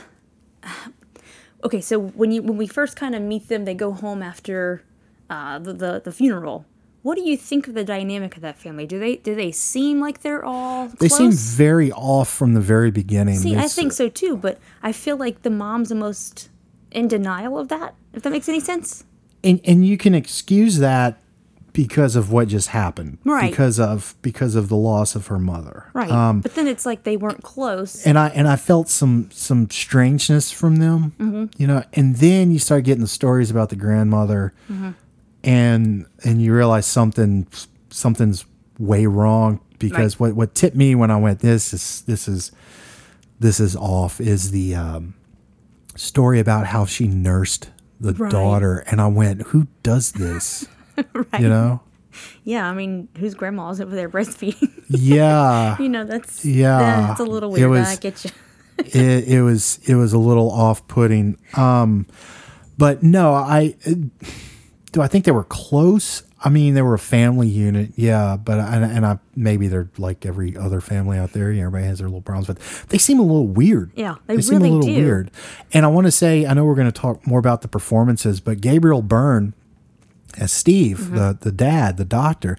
[1.64, 4.84] okay so when you when we first kind of meet them they go home after
[5.30, 6.66] uh, the, the the funeral
[7.04, 10.00] what do you think of the dynamic of that family do they do they seem
[10.00, 11.18] like they're all they close?
[11.18, 15.18] seem very off from the very beginning see i think so too but i feel
[15.18, 16.50] like the mom's the most
[16.92, 19.04] in denial of that if that makes any sense
[19.44, 21.20] and and you can excuse that
[21.74, 23.50] because of what just happened Right.
[23.50, 27.02] because of because of the loss of her mother right um but then it's like
[27.04, 31.46] they weren't close and I and I felt some some strangeness from them, Mm-hmm.
[31.60, 31.84] you know.
[31.94, 34.92] And then you start getting the stories about the grandmother, Mm-hmm.
[35.44, 37.48] And and you realize something
[37.90, 38.46] something's
[38.80, 42.52] way wrong because what what tipped me when I went this is this is
[43.40, 45.14] this is off is the um,
[45.96, 48.32] story about how she nursed the Right.
[48.32, 50.68] daughter, and I went, "Who does this?"
[51.40, 51.82] You know?
[52.44, 54.70] Yeah, I mean, whose grandma grandma's over there breastfeeding?
[54.90, 55.76] Yeah.
[55.80, 57.72] you know, that's Yeah, That's a little it weird.
[57.72, 58.32] was- I get you.
[58.78, 61.38] it, it was it was a little off putting.
[61.58, 62.06] Um,
[62.78, 63.76] but no, I
[64.94, 65.02] do.
[65.02, 66.24] I think they were close.
[66.46, 68.36] I mean, they were a family unit, yeah.
[68.38, 71.52] But and, and I maybe they're like every other family out there.
[71.52, 73.92] You know, everybody has their little problems, but they seem a little weird.
[73.96, 75.02] Yeah, they seem a really little do.
[75.02, 75.32] weird.
[75.72, 78.40] And I want to say, I know we're going to talk more about the performances,
[78.42, 79.54] but Gabriel Byrne
[80.38, 81.16] as Steve, Mm-hmm.
[81.16, 82.58] the the dad, the doctor.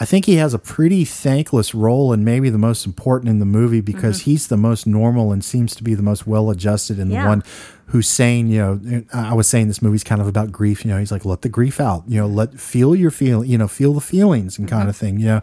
[0.00, 3.44] I think he has a pretty thankless role and maybe the most important in the
[3.46, 7.10] movie because he's the most normal and seems to be the most well adjusted and
[7.10, 7.14] Mm-hmm.
[7.14, 7.22] Yeah.
[7.24, 7.42] the one
[7.86, 10.84] who's saying, you know, I was saying this movie's kind of about grief.
[10.84, 12.04] You know, he's like, let the grief out.
[12.08, 13.44] You know, let feel your feel.
[13.44, 14.76] You know, feel the feelings and Mm-hmm.
[14.78, 15.18] kind of thing.
[15.20, 15.40] You know,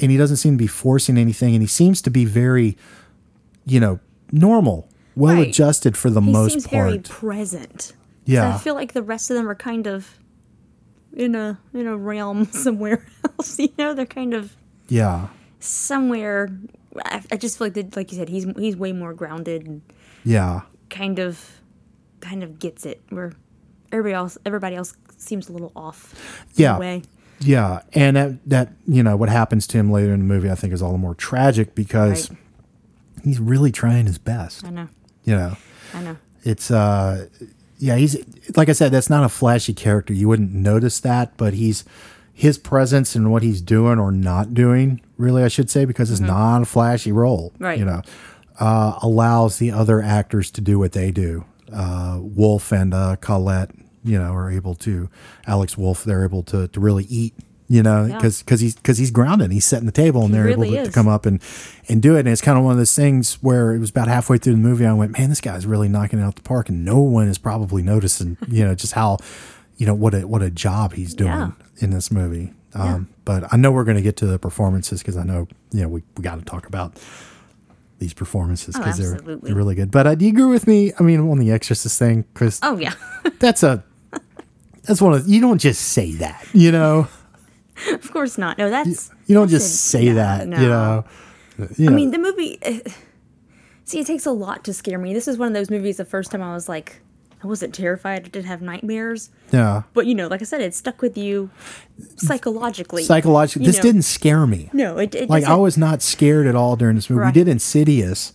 [0.00, 2.76] and he doesn't seem to be forcing anything, and he seems to be very,
[3.66, 4.00] you know,
[4.32, 5.48] normal, well Right.
[5.48, 6.86] adjusted for the He most part.
[6.86, 7.82] very present.
[7.82, 7.94] So
[8.24, 8.54] Yeah.
[8.54, 10.18] I feel like the rest of them are kind of
[11.14, 13.58] in a in a realm somewhere else.
[13.58, 14.56] You know, they're kind of
[14.88, 15.28] yeah.
[15.60, 16.48] somewhere.
[17.04, 19.82] I, I just feel like, like you said, he's he's way more grounded and
[20.24, 20.62] Yeah.
[20.90, 21.60] kind of
[22.20, 23.02] kind of gets it.
[23.10, 23.32] Where
[23.92, 26.46] everybody else everybody else seems a little off.
[26.54, 26.78] Yeah.
[26.78, 27.02] way.
[27.40, 30.54] Yeah, and that, that you know what happens to him later in the movie, I
[30.54, 32.38] think, is all the more tragic because Right.
[33.24, 34.64] he's really trying his best.
[34.64, 34.88] I know.
[35.24, 35.56] You know,
[35.92, 36.16] I know.
[36.44, 37.26] it's uh,
[37.84, 38.16] yeah, he's
[38.56, 40.14] like I said, that's not a flashy character.
[40.14, 41.84] You wouldn't notice that, but he's
[42.32, 46.18] his presence and what he's doing or not doing, really, I should say, because it's
[46.18, 47.50] not a flashy role.
[47.50, 47.64] Mm-hmm.
[47.64, 47.78] Right.
[47.78, 48.02] You know,
[48.58, 51.44] uh, allows the other actors to do what they do.
[51.70, 55.10] Uh, Wolff and uh, Collette, you know, are able to.
[55.46, 57.34] Alex Wolff, they're able to to really eat.
[57.66, 58.16] You know, Yeah.
[58.16, 59.50] because because he's because he's grounded.
[59.50, 61.40] He's setting the table, and He they're really able to, to come up and
[61.88, 62.20] and do it.
[62.20, 64.58] And it's kind of one of those things where it was about halfway through the
[64.58, 64.84] movie.
[64.84, 67.38] I went, man, this guy's really knocking it out the park, and no one is
[67.38, 68.36] probably noticing.
[68.48, 69.16] You know, just how
[69.78, 71.50] you know what a what a job he's doing Yeah.
[71.78, 72.52] in this movie.
[72.74, 75.82] Um, But I know we're going to get to the performances because I know you
[75.82, 76.98] know we, we got to talk about
[77.98, 79.90] these performances Oh, because they're, they're really good.
[79.90, 80.92] But uh, do you agree with me?
[80.98, 82.92] I mean, on the Exorcist thing, Chris, Oh yeah.
[83.38, 83.82] that's a
[84.82, 87.08] that's one of you don't just say that, you know.
[87.92, 88.58] of course not.
[88.58, 90.60] No, that's You don't that's just a- say no, that, no.
[90.60, 91.04] you know.
[91.76, 92.58] You I mean, the movie.
[92.64, 92.78] uh,
[93.86, 95.12] See, it takes a lot to scare me.
[95.12, 95.98] This is one of those movies.
[95.98, 97.02] The first time I was like,
[97.42, 98.20] I wasn't terrified.
[98.24, 99.28] I didn't have nightmares.
[99.52, 99.82] yeah.
[99.92, 101.50] But you know, like I said, it stuck with you
[102.16, 103.02] psychologically.
[103.04, 103.82] Psychologically, this know.
[103.82, 104.70] didn't scare me.
[104.72, 107.26] No, it, it like I was not scared at all during this movie.
[107.26, 108.32] We did Insidious,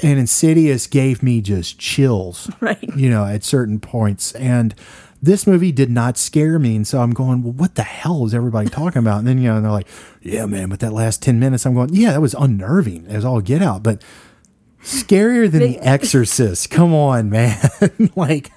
[0.00, 2.50] and Insidious gave me just chills.
[2.60, 2.82] Right.
[2.96, 4.74] You know, at certain points, and
[5.22, 6.76] this movie did not scare me.
[6.76, 9.18] And so I'm going, well, what the hell is everybody talking about?
[9.18, 9.88] And then you know, they're like,
[10.22, 10.68] yeah, man.
[10.68, 13.06] But that last ten minutes, I'm going, yeah, that was unnerving.
[13.06, 14.02] It was all get out, but.
[14.80, 16.70] Scarier than The Exorcist.
[16.70, 17.58] Come on, man.
[18.16, 18.52] like,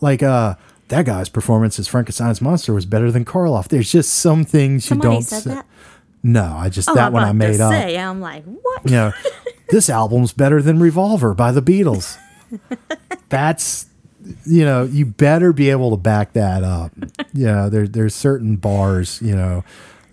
[0.00, 0.54] like uh
[0.88, 3.68] that guy's performance as Frankenstein's monster was better than Karloff.
[3.68, 5.66] There's just some things Somebody you don't said say- that.
[6.22, 7.70] No, I just Oh, that I'm one I made up.
[7.70, 8.84] Say, I'm like, what?
[8.86, 9.12] You know,
[9.68, 12.16] this album's better than Revolver by the Beatles.
[13.28, 13.86] That's
[14.46, 16.92] you know, you better be able to back that up.
[17.36, 19.64] You know, there there's certain bars, you know.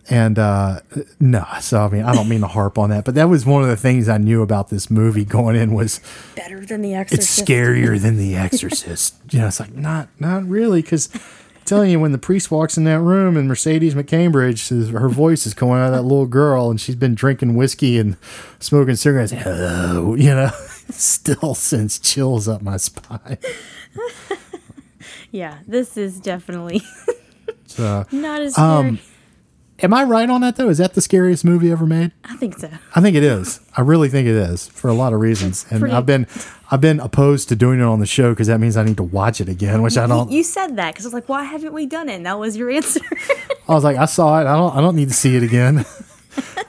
[0.10, 0.80] And uh
[1.19, 3.62] no, so I mean I don't mean to harp on that, but that was one
[3.62, 6.02] of the things I knew about this movie going in was
[6.36, 7.39] Better than the Exorcist.
[7.41, 9.15] it's scarier than The Exorcist.
[9.30, 11.10] you know, it's like not not really because
[11.63, 15.45] telling you when the priest walks in that room and Mercedes McCambridge says her voice
[15.45, 18.17] is coming out of that little girl and she's been drinking whiskey and
[18.60, 19.32] smoking cigarettes.
[19.32, 20.50] Hello, you know,
[20.89, 23.38] still sends chills up my spine.
[25.32, 26.82] Yeah, this is definitely
[27.65, 28.67] So, not as scary.
[28.89, 28.99] Um,
[29.80, 30.67] am I right on that though?
[30.69, 32.12] Is that the scariest movie ever made?
[32.25, 32.69] I think so.
[32.95, 33.62] I think it is.
[33.77, 35.65] I really think it is for a lot of reasons.
[35.69, 36.27] And I've been
[36.69, 39.04] I've been opposed to doing it on the show because that means I need to
[39.04, 40.30] watch it again, which I don't.
[40.30, 42.15] You, you said that because I was like, why haven't we done it?
[42.15, 42.99] And that was your answer.
[43.69, 44.47] I was like, I saw it.
[44.47, 44.75] I don't.
[44.75, 45.86] I don't need to see it again.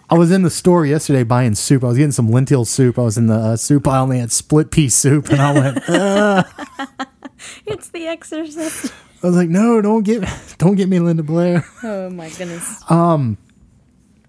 [0.09, 1.83] I was in the store yesterday buying soup.
[1.83, 2.99] I was getting some lentil soup.
[2.99, 5.53] I was in the uh, soup aisle and they had split pea soup, and I
[5.53, 7.09] went.
[7.67, 8.93] It's The Exorcist.
[9.23, 10.25] I was like, no, don't get,
[10.59, 11.65] don't get me Linda Blair.
[11.83, 12.83] Oh my goodness.
[12.91, 13.39] Um,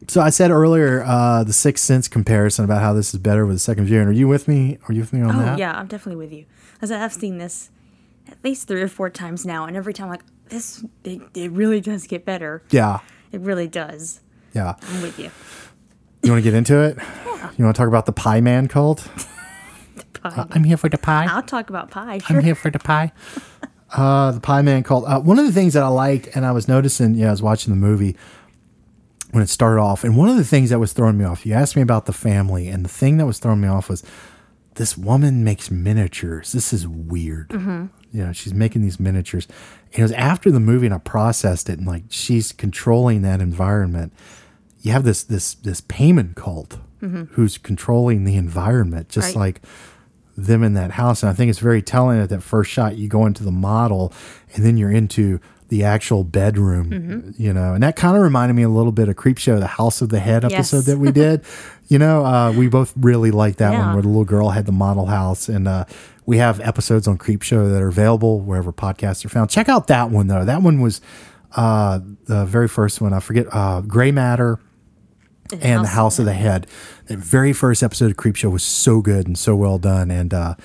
[0.08, 3.56] So I said earlier uh, the Sixth Sense comparison about how this is better with
[3.56, 4.08] the second viewing.
[4.08, 4.78] Are you with me?
[4.88, 5.58] Are you with me on Oh that?
[5.60, 6.46] yeah, I'm definitely with you.
[6.82, 7.70] As I've seen this
[8.30, 11.52] at least three or four times now, and every time I'm like this, it, it
[11.52, 12.62] really does get better.
[12.70, 13.00] Yeah.
[13.32, 14.20] It really does.
[14.54, 14.76] Yeah.
[14.82, 15.32] I'm with you.
[16.22, 16.98] You want to get into it?
[16.98, 17.52] Yeah.
[17.58, 19.08] You want to talk about the Pie Man cult?
[20.24, 20.48] Pie.
[20.52, 21.28] I'm here for the pie.
[21.30, 22.20] I'll talk about pie.
[22.20, 22.38] Sure.
[22.38, 23.12] I'm here for the pie.
[23.96, 25.06] Uh, the Pie Man called.
[25.06, 27.44] Uh, one of the things that I liked, and I was noticing, yeah, I was
[27.44, 28.18] watching the movie.
[29.30, 30.04] when it started off.
[30.04, 32.12] And one of the things that was throwing me off, you asked me about the
[32.14, 34.02] family, and the thing that was throwing me off was
[34.76, 36.54] this woman makes miniatures.
[36.54, 37.52] This is weird.
[37.52, 37.90] You
[38.26, 39.48] know, she's making these miniatures.
[39.92, 43.42] And it was after the movie, and I processed it, and like she's controlling that
[43.42, 44.12] environment.
[44.82, 46.80] You have this this this Paimon cult
[47.34, 49.54] who's controlling the environment, just Right.
[49.54, 49.62] like
[50.36, 51.22] them in that house.
[51.24, 54.12] And I think it's very telling at that first shot, you go into the model
[54.54, 57.30] and then you're into the actual bedroom, Mm-hmm.
[57.42, 60.02] you know, and that kind of reminded me a little bit of Creepshow, the House
[60.02, 60.86] of the Head episode Yes.
[60.86, 61.44] that we did.
[61.88, 64.72] you know, uh, we both really liked that one where the little girl had the
[64.72, 65.50] model house.
[65.50, 65.86] And uh,
[66.26, 69.50] we have episodes on Creepshow that are available wherever podcasts are found.
[69.50, 70.46] Check out that one, though.
[70.46, 71.02] That one was
[71.56, 73.14] uh, the very first one.
[73.14, 74.60] I forget, uh, Gray Matter
[75.62, 76.68] and the House of the Head.
[77.08, 80.10] That very first episode of Creepshow was so good and so well done.
[80.10, 80.56] And uh,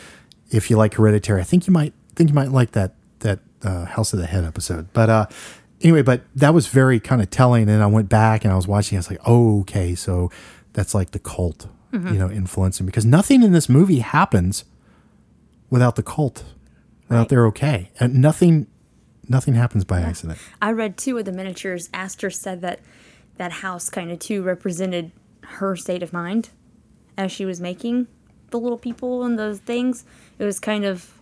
[0.50, 3.86] if you like Hereditary, I think you might think you might like that that uh,
[3.86, 4.92] House of the Head episode.
[4.92, 5.26] But uh,
[5.80, 7.68] anyway, but that was very kind of telling.
[7.68, 8.96] And I went back and I was watching.
[8.96, 10.30] I was like, oh, okay, so
[10.74, 14.64] that's like the cult, you know, influencing because nothing in this movie happens
[15.70, 16.44] without the cult,
[17.08, 17.28] without Right.
[17.30, 18.66] they're okay, and nothing.
[19.30, 20.38] Nothing happens by accident.
[20.62, 21.90] I read two of the miniatures.
[21.92, 22.80] Aster said that
[23.36, 25.10] that house kind of too represented
[25.58, 26.50] her state of mind
[27.16, 28.06] as she was making
[28.50, 30.04] the little people and those things.
[30.38, 31.12] It was kind of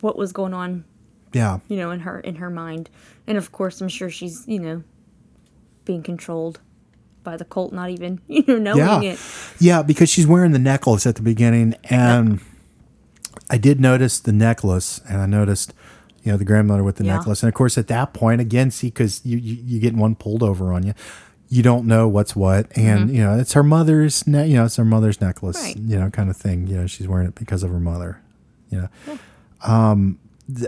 [0.00, 0.84] what was going on,
[1.32, 1.60] Yeah.
[1.68, 2.90] you know, in her in her mind.
[3.26, 4.82] And of course, I'm sure she's you know
[5.84, 6.60] being controlled
[7.24, 9.12] by the cult, not even you know knowing yeah.
[9.12, 9.18] it.
[9.58, 12.40] Yeah, because she's wearing the necklace at the beginning, and
[13.50, 15.72] I did notice the necklace, and I noticed,
[16.22, 17.16] you know, the grandmother with the Yeah.
[17.16, 20.14] necklace, and of course at that point, again, see, because you, you you get one
[20.14, 20.92] pulled over on you,
[21.48, 24.76] you don't know what's what, and you know it's her mother's, ne- you know, it's
[24.76, 25.80] her mother's necklace, Mm-hmm.
[25.80, 25.90] Right.
[25.90, 26.66] you know, kind of thing.
[26.66, 28.20] You know, she's wearing it because of her mother.
[28.70, 29.18] You know,
[29.62, 30.18] um,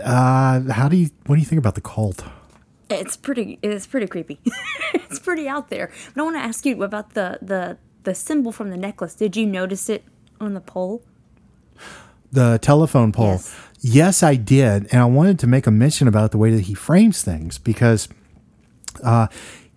[0.03, 2.23] uh, how do you what do you think about the cult?
[2.89, 3.57] It's pretty.
[3.61, 4.39] It's pretty creepy.
[4.93, 5.91] it's pretty out there.
[6.13, 9.13] But I want to ask you about the the the symbol from the necklace.
[9.15, 10.03] Did you notice it
[10.39, 11.03] on the pole?
[12.31, 13.33] The telephone pole.
[13.33, 13.55] Yes.
[13.81, 14.23] Yes.
[14.23, 14.87] I did.
[14.91, 18.07] And I wanted to make a mention about the way that he frames things because
[19.03, 19.27] uh,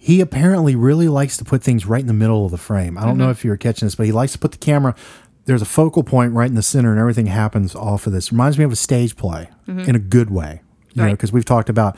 [0.04, 2.98] he apparently really likes to put things right in the middle of the frame.
[2.98, 3.18] I don't Mm-hmm.
[3.20, 4.94] know if you were catching this, but he likes to put the camera.
[5.46, 8.30] There's a focal point right in the center, and everything happens off of this.
[8.30, 10.60] Reminds me of a stage play in a good way,
[10.92, 11.12] you know, Mm-hmm.
[11.14, 11.96] Because we've talked about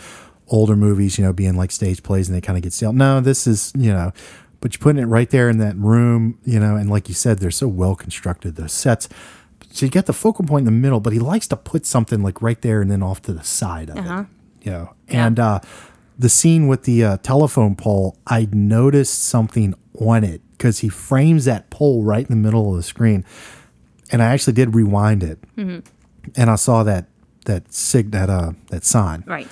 [0.49, 2.93] older movies, you know, being like stage plays and they kind of get stale.
[2.93, 4.13] No, this is, you know,
[4.61, 7.39] but you're putting it right there in that room, you know, and like you said,
[7.41, 9.09] they're so well constructed, those sets.
[9.73, 12.23] So you get the focal point in the middle, but he likes to put something
[12.23, 14.27] like right there and then off to the side of it,
[14.63, 14.95] you know.
[15.09, 15.61] And uh,
[16.19, 21.45] the scene with the uh, telephone pole, I noticed something on it because he frames
[21.45, 23.25] that pole right in the middle of the screen,
[24.11, 25.39] and I actually did rewind it,
[26.37, 27.07] and I saw that
[27.45, 29.25] that sig that uh that sign.
[29.27, 29.49] Right.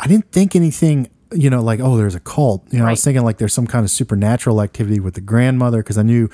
[0.00, 2.64] I didn't think anything, you know, like, oh, there's a cult.
[2.72, 5.78] You know, I was thinking like there's some kind of supernatural activity with the grandmother
[5.78, 6.28] because I knew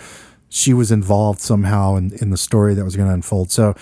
[0.48, 3.50] she was involved somehow in, in the story that was going to unfold.
[3.50, 3.74] So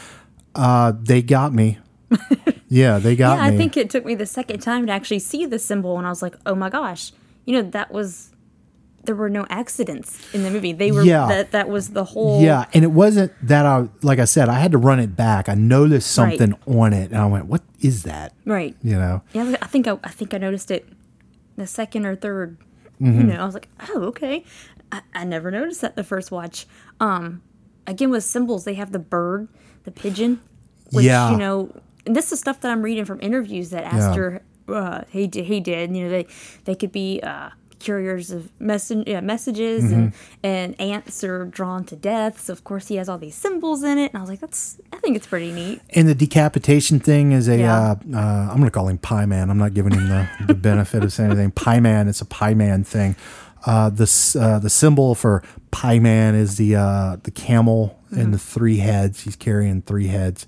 [0.56, 1.78] uh, they got me.
[2.68, 3.54] yeah, they got Yeah, me.
[3.54, 6.10] I think it took me the second time to actually see the symbol, and I
[6.10, 7.12] was like, oh my gosh,
[7.44, 8.30] you know, that was.
[9.04, 10.72] There were no accidents in the movie.
[10.72, 11.28] They were Yeah.
[11.28, 14.58] that that was the whole yeah, and it wasn't that I, like I said, I
[14.58, 15.48] had to run it back.
[15.48, 16.36] I noticed Right.
[16.36, 18.74] something on it, and I went, "What is that?" right.
[18.82, 20.88] You know, Yeah, I think I, I think I noticed it
[21.56, 22.56] the second or 3rd
[23.00, 23.20] Mm-hmm.
[23.20, 24.42] You know, I was like, oh, okay.
[24.90, 26.66] I, I never noticed that the first watch.
[26.98, 27.42] Um,
[27.86, 29.46] again with symbols, they have the bird,
[29.84, 30.40] the pigeon,
[30.92, 31.30] which Yeah.
[31.30, 31.70] you know,
[32.06, 35.60] and this is stuff that I'm reading from interviews that Aster uh, he did, he
[35.60, 35.94] did.
[35.94, 36.26] You know, they
[36.64, 40.46] they could be uh, couriers of message, yeah, messages, and Mm-hmm.
[40.46, 42.40] and ants are drawn to death.
[42.40, 44.80] So of course he has all these symbols in it, and I was like, that's
[44.92, 45.80] I think it's pretty neat.
[45.90, 47.58] and the decapitation thing is a.
[47.58, 47.74] Yeah.
[47.76, 48.18] Uh, uh,
[48.50, 49.50] I'm going to call him Pie Man.
[49.50, 51.50] I'm not giving him the, the benefit of saying anything.
[51.52, 52.08] Pie Man.
[52.08, 53.14] It's a Pie Man thing.
[53.64, 58.38] Uh, the uh, the symbol for Pie Man is the uh, the camel and the
[58.38, 59.22] three heads.
[59.22, 60.46] He's carrying three heads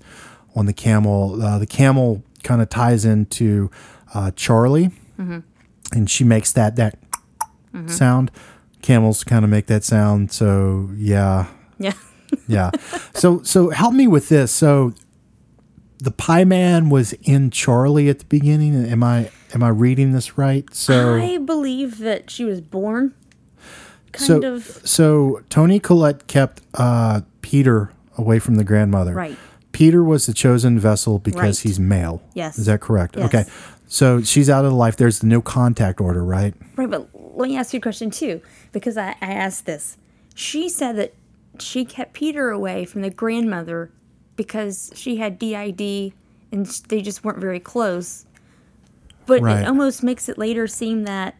[0.55, 1.41] on the camel.
[1.41, 3.69] Uh, the camel kind of ties into
[4.13, 6.97] uh, Charlie, and she makes that that
[7.87, 8.31] sound.
[8.81, 10.31] Camels kind of make that sound.
[10.31, 11.93] So yeah, Yeah.
[12.47, 12.71] yeah.
[13.13, 14.51] So so help me with this.
[14.51, 14.93] So
[15.99, 18.73] the Pie Man was in Charlie at the beginning.
[18.85, 20.73] Am I am I reading this right?
[20.73, 23.13] So I believe that she was born
[24.11, 29.13] kind so of so Toni Collette kept uh, Peter away from the grandmother.
[29.13, 29.37] Right.
[29.79, 31.69] Peter was the chosen vessel because Right.
[31.69, 32.21] he's male.
[32.33, 32.59] Yes.
[32.59, 33.15] Is that correct?
[33.15, 33.25] Yes.
[33.27, 33.45] Okay.
[33.87, 34.97] So she's out of the life.
[34.97, 36.53] There's the no contact order, right?
[36.75, 36.89] right.
[36.89, 38.41] But let me ask you a question too,
[38.73, 39.95] because I, I asked this.
[40.35, 41.13] She said that
[41.59, 43.89] she kept Peter away from the grandmother
[44.35, 46.11] because she had DID
[46.51, 48.25] and they just weren't very close.
[49.27, 49.61] But Right.
[49.61, 51.35] it almost makes it later seem that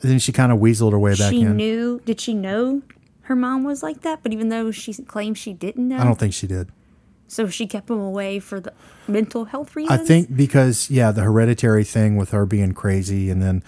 [0.00, 1.56] then she kind of weaseled her way back she in.
[1.56, 2.00] knew.
[2.06, 2.80] Did she know
[3.24, 4.20] her mom was like that?
[4.22, 6.70] But even though she claimed she didn't know, I don't think she did.
[7.32, 8.74] So she kept him away for the
[9.08, 9.98] mental health reasons.
[10.00, 13.62] I think because yeah, the hereditary thing with her being crazy, and then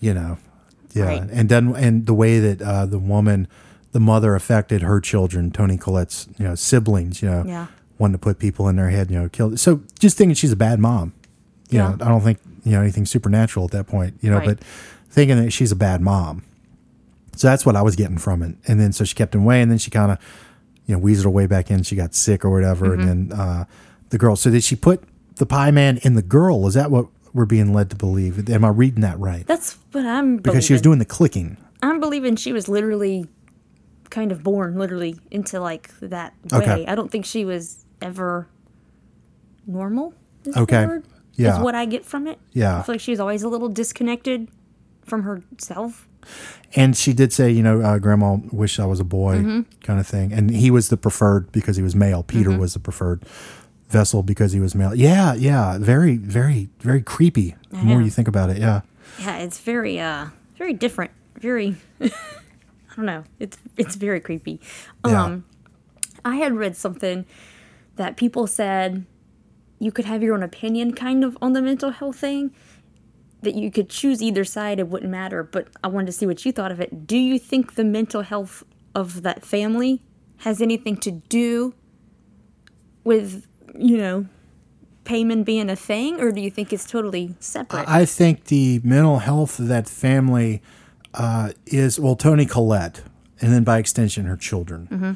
[0.00, 0.38] you know,
[0.94, 1.28] yeah, Right.
[1.30, 3.48] and then and the way that uh, the woman,
[3.92, 7.66] the mother, affected her children, Toni Collette's you know siblings, you know, Yeah.
[7.98, 9.58] wanting to put people in their head, you know, kill.
[9.58, 11.12] So just thinking she's a bad mom,
[11.68, 12.06] you know, Yeah.
[12.06, 14.56] I don't think you know anything supernatural at that point, you know, Right.
[14.56, 14.60] but
[15.10, 16.44] thinking that she's a bad mom.
[17.36, 19.60] So that's what I was getting from it, and then so she kept him away,
[19.60, 20.18] and then she kind of
[20.86, 21.82] you know, weaseled her way back in.
[21.82, 23.08] She got sick or whatever, Mm-hmm.
[23.08, 23.64] and then uh,
[24.10, 24.36] the girl.
[24.36, 25.02] So did she put
[25.36, 26.66] the pie man in the girl?
[26.66, 28.48] Is that what we're being led to believe?
[28.48, 29.46] Am I reading that right?
[29.46, 31.56] that's what I'm Because she was doing the clicking.
[31.82, 33.26] I'm believing she was literally
[34.08, 36.66] kind of born literally into like that Okay.
[36.82, 36.86] way.
[36.86, 38.46] I don't think she was ever
[39.66, 40.14] normal.
[40.56, 40.86] Okay.
[41.34, 41.56] Yeah.
[41.56, 42.38] Is what I get from it.
[42.52, 42.78] Yeah.
[42.78, 44.48] I feel like she was always a little disconnected
[45.04, 46.08] from herself.
[46.74, 49.60] And she did say, you know, uh, Grandma wished I was a boy, Mm-hmm.
[49.82, 50.32] kind of thing.
[50.32, 52.22] And he was the preferred because he was male.
[52.22, 52.58] Peter Mm-hmm.
[52.60, 53.22] was the preferred
[53.88, 54.94] vessel because he was male.
[54.94, 57.54] Yeah, yeah, very, very, very creepy.
[57.70, 58.80] The more you think about it, yeah.
[59.20, 60.26] Yeah, it's very uh
[60.58, 61.12] very different.
[61.40, 62.10] Very I
[62.96, 63.24] don't know.
[63.38, 64.60] It's it's very creepy.
[65.06, 65.22] Yeah.
[65.24, 65.44] Um
[66.24, 67.24] I had read something
[67.94, 69.06] that people said
[69.78, 72.50] you could have your own opinion kind of on the mental health thing.
[73.46, 75.44] That you could choose either side, it wouldn't matter.
[75.44, 77.06] But I wanted to see what you thought of it.
[77.06, 80.02] Do you think the mental health of that family
[80.38, 81.72] has anything to do
[83.04, 83.46] with,
[83.78, 84.26] you know,
[85.04, 87.88] Paimon being a thing, or do you think it's totally separate?
[87.88, 90.60] I think the mental health of that family
[91.14, 93.02] uh, is well, Toni Collette,
[93.40, 94.88] and then by extension, her children.
[94.90, 95.12] Mm-hmm.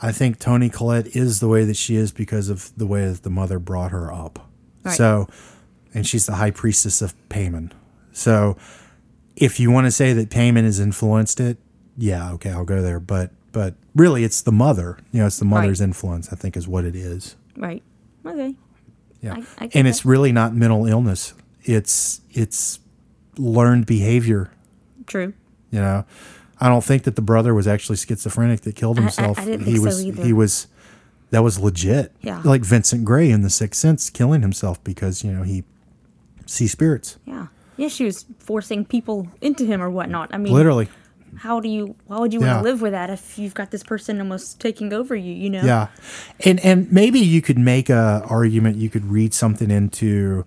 [0.00, 3.24] I think Toni Collette is the way that she is because of the way that
[3.24, 4.48] the mother brought her up.
[4.84, 4.96] Right.
[4.96, 5.28] So,
[5.94, 7.70] and she's the high priestess of Paimon.
[8.12, 8.56] So,
[9.36, 11.58] if you want to say that Paimon has influenced it,
[11.96, 13.00] yeah, okay, I'll go there.
[13.00, 14.98] But but really, it's the mother.
[15.12, 15.86] You know, it's the mother's Right.
[15.88, 16.32] influence.
[16.32, 17.36] I think is what it is.
[17.56, 17.82] right.
[18.26, 18.54] Okay.
[19.20, 20.08] Yeah, I- I and it's that.
[20.08, 21.34] really not mental illness.
[21.62, 22.78] It's it's
[23.38, 24.50] learned behavior.
[25.06, 25.32] True.
[25.70, 26.04] You know,
[26.60, 29.38] I don't think that the brother was actually schizophrenic that killed I- I- himself.
[29.38, 30.24] I didn't he think so was either.
[30.24, 30.66] he was
[31.30, 32.12] that was legit.
[32.22, 32.40] Yeah.
[32.44, 35.64] like Vincent Grey in The Sixth Sense, killing himself because you know he
[36.46, 37.18] sees spirits.
[37.24, 37.46] Yeah.
[37.76, 40.32] Yeah, she was forcing people into him or whatnot.
[40.32, 40.88] I mean, Literally,
[41.38, 42.56] how do you, why would you want Yeah.
[42.58, 45.62] to live with that if you've got this person almost taking over you, you know?
[45.64, 45.88] yeah,
[46.44, 48.76] and and maybe you could make a argument.
[48.76, 50.44] You could read something into.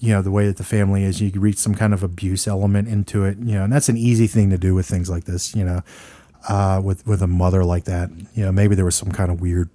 [0.00, 1.22] You know the way that the family is.
[1.22, 3.38] You could read some kind of abuse element into it.
[3.38, 5.54] You know, and that's an easy thing to do with things like this.
[5.54, 5.80] You know,
[6.46, 8.10] uh, with with a mother like that.
[8.34, 9.70] You know, maybe there was some kind of weird,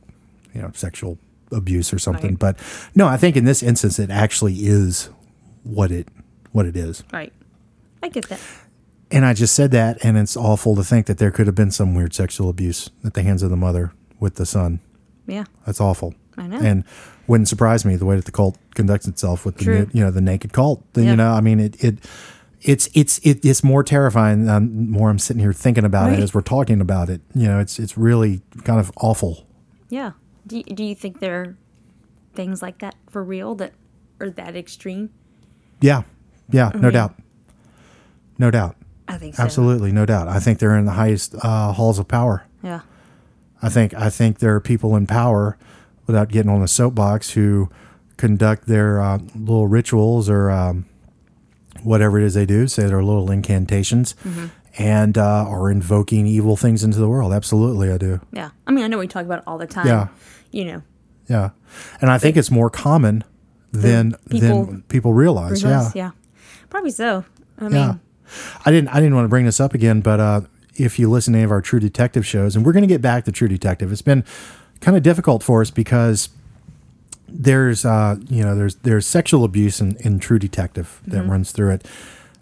[0.54, 1.18] you know, sexual
[1.52, 2.32] abuse or something.
[2.32, 2.40] Right.
[2.40, 2.58] But
[2.94, 5.10] no, I think in this instance, it actually is
[5.64, 6.08] what it
[6.52, 7.04] what it is.
[7.14, 7.34] Right.
[8.02, 8.40] I get that.
[9.12, 11.72] And I just said that, and it's awful to think that there could have been
[11.72, 14.80] some weird sexual abuse at the hands of the mother with the son.
[15.28, 15.46] Yeah.
[15.66, 16.14] That's awful.
[16.38, 16.60] I know.
[16.60, 16.84] And
[17.28, 19.90] wouldn't surprise me the way that the cult conducts itself with the True.
[19.94, 20.84] you know the naked cult.
[20.94, 21.10] Then Yeah.
[21.12, 21.98] you know, I mean, it it
[22.62, 26.20] it's it's it, it's more terrifying the more I'm sitting here thinking about Right.
[26.20, 27.22] it as we're talking about it.
[27.36, 29.46] You know, it's it's really kind of awful.
[29.90, 30.12] Yeah.
[30.48, 31.58] Do do you think there are
[32.34, 33.74] things like that for real that
[34.20, 35.10] are that extreme?
[35.82, 36.04] Yeah,
[36.50, 37.16] yeah, no mean- doubt,
[38.38, 38.76] no doubt,
[39.08, 39.44] I think so.
[39.44, 40.28] absolutely, no doubt.
[40.28, 42.46] I think they're in the highest uh, halls of power.
[42.64, 42.82] Yeah.
[43.62, 45.58] I think I think there are people in power,
[46.08, 47.70] without getting on a soapbox, who
[48.18, 50.86] conduct their uh, little rituals or um,
[51.84, 54.46] whatever it is they do, say their little incantations, Mm-hmm.
[54.78, 57.34] and uh, are invoking evil things into the world.
[57.34, 58.22] Absolutely, I do.
[58.32, 58.52] Yeah.
[58.68, 59.88] I mean, I know we talk about it all the time.
[59.88, 60.08] Yeah.
[60.52, 60.82] You know,
[61.28, 61.50] Yeah,
[62.02, 63.24] and I think it's more common
[63.72, 65.64] than people than people realize.
[65.64, 66.12] realize- Yeah, yeah.
[66.70, 67.26] Probably so.
[67.58, 67.96] I mean, yeah.
[68.66, 68.90] I didn't.
[68.90, 70.42] I didn't want to bring this up again, but uh,
[70.76, 73.02] if you listen to any of our True Detective shows, and we're going to get
[73.02, 74.24] back to True Detective, it's been
[74.82, 76.30] kind of difficult for us because
[77.28, 81.72] there's, uh, you know, there's there's sexual abuse in, in True Detective that runs through
[81.72, 81.86] it.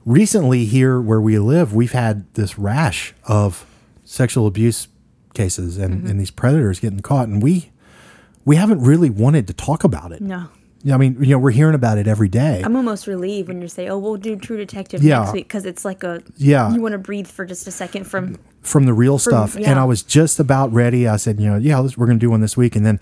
[0.05, 3.65] Recently, here where we live, we've had this rash of
[4.05, 4.87] sexual abuse
[5.33, 7.71] cases and, and these predators getting caught, and we
[8.45, 10.21] we haven't really wanted to talk about it.
[10.21, 10.47] no.
[10.91, 12.61] I mean, you know, we're hearing about it every day.
[12.63, 15.19] I'm almost relieved when you say, "Oh, we'll do True Detective Yeah.
[15.19, 16.71] next week," because it's like a Yeah.
[16.73, 19.55] You want to breathe for just a second from from the real stuff.
[19.55, 19.79] And.
[19.79, 21.07] I was just about ready.
[21.07, 22.75] I said, you know, yeah, we're going to do one this week.
[22.75, 22.99] And then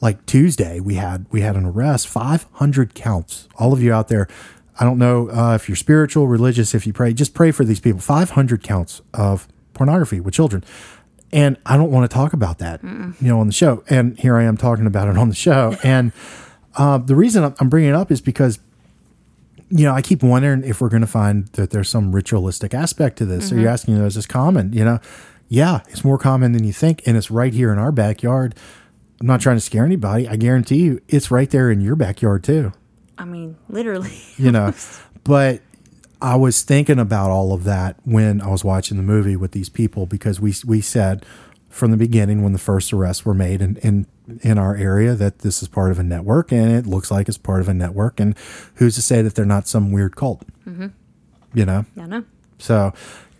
[0.00, 3.46] like Tuesday, we had we had an arrest, 500 counts.
[3.56, 4.26] All of you out there,
[4.80, 7.78] I don't know uh, if you're spiritual, religious, if you pray, just pray for these
[7.80, 8.00] people.
[8.00, 10.64] 500 counts of pornography with children.
[11.32, 13.84] And I don't want to talk about that, you know, on the show.
[13.88, 15.76] And here I am talking about it on the show.
[15.82, 16.12] And
[16.76, 18.58] uh, the reason I'm- bringing it up is because
[19.74, 23.16] you know, I keep wondering if we're going to find that there's some ritualistic aspect
[23.18, 23.48] to this.
[23.48, 24.74] So you're asking, you know, is this common?
[24.74, 24.98] You know,
[25.48, 28.54] yeah, it's more common than you think, and it's right here in our backyard.
[29.18, 30.28] I'm not trying to scare anybody.
[30.28, 32.72] I guarantee you, it's right there in your backyard too.
[33.16, 34.12] I mean, literally.
[34.36, 34.74] You know,
[35.24, 35.62] but
[36.20, 39.68] I was thinking about all of that when I was watching the movie with these
[39.68, 41.24] people because we we said
[41.72, 44.06] from the beginning when the first arrests were made in in,
[44.42, 47.38] in our area that this is part of a network and it looks like it's
[47.38, 48.36] part of a network and
[48.76, 50.44] who's to say that they're not some weird cult?
[50.66, 50.88] Mm-hmm.
[51.54, 52.24] You know, I know.
[52.58, 52.92] so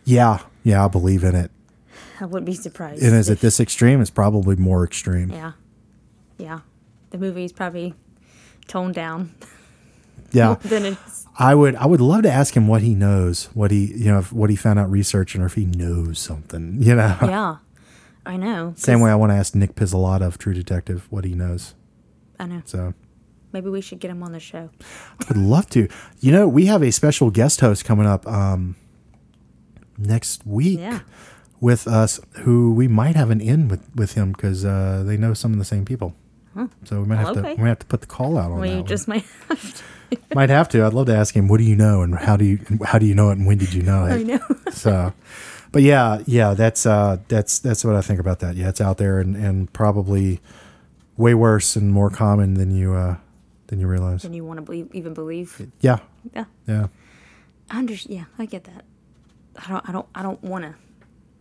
[0.05, 1.51] yeah, yeah, I believe in it.
[2.21, 3.03] I wouldn't be surprised.
[3.03, 4.01] And is it this extreme?
[4.01, 5.31] It's probably more extreme.
[5.31, 5.53] Yeah.
[6.39, 6.61] Yeah.
[7.11, 7.95] The movie's probably
[8.69, 9.35] toned down
[10.33, 10.55] Yeah.
[10.63, 11.27] than it's.
[11.39, 14.19] I would I would love to ask him what he knows, what he you know,
[14.19, 17.17] if, what he found out researching or if he knows something, you know.
[17.23, 17.57] Yeah.
[18.25, 18.73] I know.
[18.77, 21.75] Same way I want to ask Nic Pizzolatto of True Detective what he knows.
[22.39, 22.63] I know.
[22.65, 22.95] So
[23.53, 24.71] Maybe we should get him on the show.
[25.21, 25.87] I would love to.
[26.21, 28.77] You know, we have a special guest host coming up um,
[29.99, 31.01] next week Yeah.
[31.61, 35.35] with us who we might have an in with, with him because uh, they know
[35.35, 36.15] some of the same people.
[36.85, 38.61] So we might have to we might have to put the call out on Well,
[38.63, 38.69] that.
[38.69, 38.87] you one.
[38.87, 39.75] just might have
[40.11, 40.19] to.
[40.35, 40.85] might have to.
[40.85, 43.07] I'd love to ask him, what do you know and how do you how do
[43.07, 44.13] you know it and when did you know it?
[44.13, 44.41] I know.
[44.71, 45.15] so
[45.73, 48.99] but yeah yeah that's uh that's that's what i think about that yeah it's out
[48.99, 50.41] there and and probably
[51.17, 53.17] way worse and more common than you uh
[53.69, 55.67] than you realize And you want to believe, even believe.
[55.81, 55.99] yeah
[56.35, 56.45] Yeah.
[56.67, 56.87] yeah
[57.71, 58.85] I under, yeah, I get that.
[59.57, 60.75] I don't, I don't, I don't want to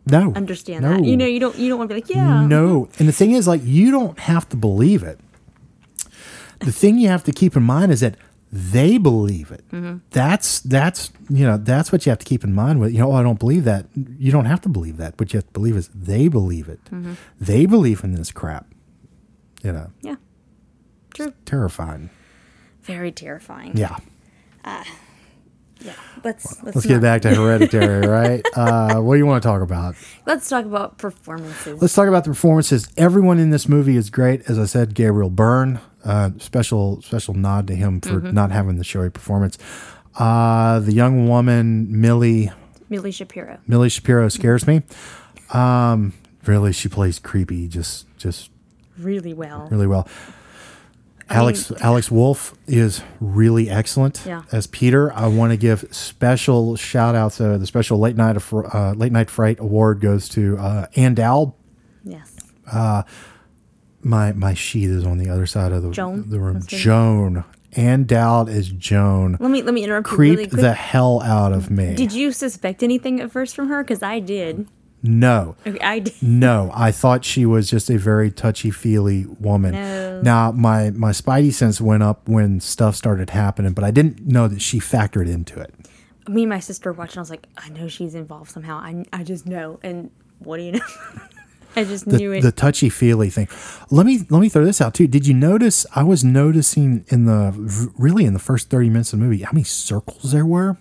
[0.06, 0.94] no understand no.
[0.94, 1.04] that.
[1.04, 2.46] You know, you don't, you don't want to be like, yeah.
[2.46, 5.20] no and the thing is like you don't have to believe it
[6.60, 8.16] the thing you have to keep in mind is that
[8.52, 9.97] they believe it Mm-hmm.
[10.12, 13.12] that's that's you know that's what you have to keep in mind with you know
[13.12, 15.54] oh, i don't believe that you don't have to believe that what you have to
[15.54, 17.14] believe is they believe it Mm-hmm.
[17.39, 18.66] they believe in this crap
[19.64, 20.16] you know Yeah.
[21.14, 21.34] True.
[21.45, 22.10] terrifying
[22.84, 23.78] Very terrifying.
[23.78, 23.97] yeah
[25.84, 25.94] Yeah.
[26.24, 29.62] Let's let's, let's get back to hereditary right uh what do you want to talk
[29.62, 31.82] about Let's talk about performances.
[31.82, 32.88] Let's talk about the performances.
[32.98, 34.48] Everyone in this movie is great.
[34.50, 38.34] As I said, Gabriel Byrne, uh, special special nod to him for Mm-hmm.
[38.34, 39.58] not having the showy performance.
[40.20, 42.52] Uh, the young woman Milly
[42.90, 43.58] Milly Shapiro.
[43.68, 44.82] Milly Shapiro scares me.
[45.54, 46.14] Um,
[46.46, 48.52] really, she plays creepy, just just
[48.98, 49.68] Really well.
[49.72, 50.08] really well.
[51.30, 54.43] Alex Alex Wolff is really excellent Yeah.
[54.51, 55.13] as Peter.
[55.13, 57.39] I want to give special shout outs.
[57.39, 61.53] Uh, the special late night uh, late night fright award goes to uh, Ann Dowd.
[62.03, 62.36] Yes.
[64.03, 66.30] my my sheet is on the other side of the Joan?
[66.30, 66.61] the room.
[66.65, 67.43] Joan.
[67.74, 69.38] Ann Dowd is Joan.
[69.39, 71.95] Let me let me interrupt Creep really the hell out of me.
[71.95, 73.84] Did you suspect anything at first from her?
[73.84, 74.67] Because I did.
[75.04, 75.56] No.
[75.66, 76.14] Okay, I did.
[76.22, 79.74] No, I thought she was just a very touchy feely woman.
[79.74, 80.22] No.
[80.22, 84.47] Now my my spidey sense went up when stuff started happening, but I didn't know
[84.47, 85.74] that she factored into it.
[86.28, 87.18] Me and my sister watching.
[87.18, 88.78] I was like, I know she's involved somehow.
[88.78, 89.80] I I just know.
[89.84, 90.86] And what do you know?
[91.76, 92.41] I just The, knew it.
[92.41, 93.47] the touchy feely thing.
[93.89, 95.08] Let me let me throw this out too.
[95.08, 95.86] Did you notice?
[95.95, 99.52] I was noticing in the really in the first thirty minutes of the movie how
[99.54, 100.78] many circles there were.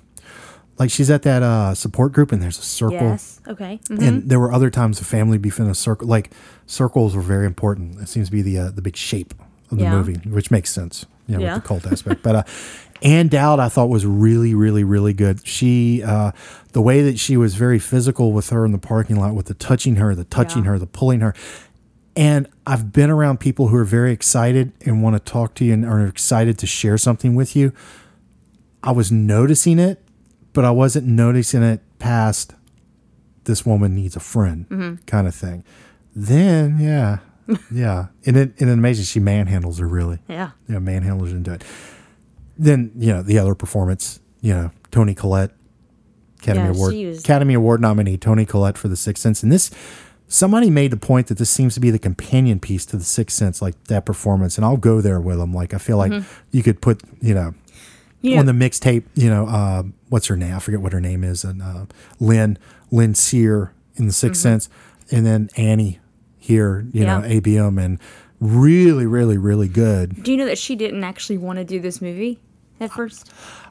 [0.81, 2.97] Like she's at that uh, support group and there's a circle.
[3.11, 3.41] yes.
[3.47, 3.79] Okay.
[3.89, 4.03] mhm.
[4.03, 6.09] And there were other times the family be in a circle.
[6.09, 6.33] Like
[6.67, 8.01] circles were very important.
[8.01, 9.35] It seems to be the uh, the big shape
[9.71, 9.93] of the Yeah.
[9.97, 11.55] movie, which makes sense, you know, Yeah.
[11.55, 12.23] with the cult aspect.
[12.27, 12.43] But uh,
[13.03, 15.47] Ann Dowd, I thought was really, really, really good.
[15.47, 16.33] She, uh,
[16.73, 19.55] the way that she was very physical with her in the parking lot, with the
[19.55, 20.71] touching her, the touching Yeah.
[20.73, 21.35] her, the pulling her.
[22.17, 25.73] And I've been around people who are very excited and want to talk to you
[25.75, 27.73] and are excited to share something with you.
[28.83, 30.03] I was noticing it,
[30.53, 32.55] but I wasn't noticing it past
[33.45, 35.05] this woman needs a friend Mm-hmm.
[35.07, 35.65] kind of thing.
[36.15, 37.19] Then, yeah,
[37.73, 38.07] yeah.
[38.27, 40.19] And it, and it amazing she manhandles her really.
[40.29, 40.51] yeah.
[40.69, 41.65] Yeah, manhandles into it.
[42.59, 45.53] Then, you know, the other performance, you know, Toni Collette,
[46.41, 49.43] Academy Yeah, Award, Academy Award nominee Toni Collette for The Sixth Sense.
[49.43, 49.71] And this,
[50.29, 53.37] somebody made the point that this seems to be the companion piece to The Sixth
[53.37, 54.57] Sense, like that performance.
[54.57, 55.55] And I'll go there with them.
[55.55, 56.13] Like, I feel like
[56.51, 57.55] you could put, you know,
[58.25, 60.55] On the mixtape, you know, uh, what's her name?
[60.55, 61.43] I forget what her name is.
[61.45, 61.87] And uh,
[62.19, 62.59] Lynn,
[62.91, 64.69] Lynn Sear in The 6th Sense,
[65.11, 66.01] and then Annie
[66.39, 67.99] here, you know, ABM, and
[68.41, 70.23] really, really, really good.
[70.23, 72.39] do you know that she didn't actually want to do this movie
[72.79, 73.31] at first?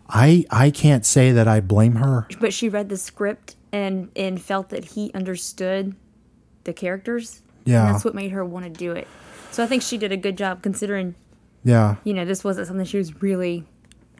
[0.09, 2.27] I I can't say that I blame her.
[2.39, 5.95] but she read the script and and felt that he understood
[6.63, 7.41] the characters.
[7.65, 7.85] Yeah.
[7.85, 9.07] and that's what made her want to do it.
[9.51, 11.13] So I think she did a good job considering
[11.63, 13.65] Yeah, you know this wasn't something she was really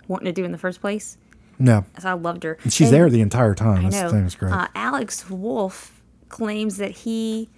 [0.10, 1.18] wanting to do in the first place.
[1.58, 2.58] no, So I loved her.
[2.70, 3.86] she's And there the entire time.
[3.86, 4.22] I That's know.
[4.22, 4.52] that's great.
[4.52, 7.50] Uh, Alex Wolff claims that he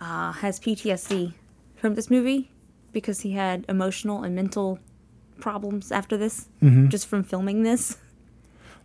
[0.00, 1.32] uh, has PTSD
[1.76, 2.50] from this movie
[2.92, 4.78] because he had emotional and mental
[5.40, 6.88] problems after this, Mm-hmm.
[6.88, 7.96] just from filming this.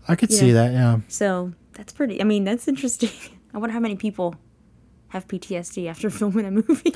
[0.08, 0.54] I could You see know?
[0.56, 0.72] that.
[0.74, 1.00] Yeah.
[1.08, 2.22] So that's pretty.
[2.22, 3.10] I mean, that's interesting.
[3.54, 4.36] I wonder how many people
[5.10, 6.94] have PTSD after filming a movie.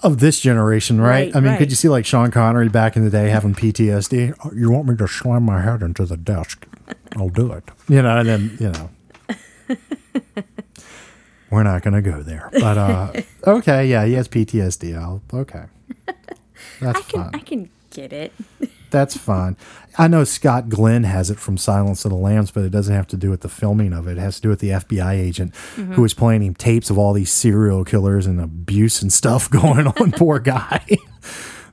[0.00, 1.26] Of this generation, right?
[1.26, 1.58] Right, I mean, right.
[1.58, 4.34] could you see like Sean Connery back in the day having PTSD?
[4.44, 6.66] Oh, you want me to slam my head into the desk?
[7.16, 7.64] I'll do it.
[7.88, 8.90] You know, and then you know.
[11.50, 13.12] We're not going to go there, but uh,
[13.46, 14.98] okay, yeah, he has PTSD.
[14.98, 15.64] I'll okay.
[16.80, 17.30] That's I can fine.
[17.34, 18.32] I can get it.
[18.90, 19.56] That's fine.
[19.98, 23.06] I know Scott Glenn has it from Silence of the Lambs, but it doesn't have
[23.08, 24.12] to do with the filming of it.
[24.12, 25.94] It has to do with the FBI agent Mm-hmm.
[25.94, 29.86] who was playing him tapes of all these serial killers and abuse and stuff going
[29.86, 30.12] on.
[30.16, 30.84] Poor guy.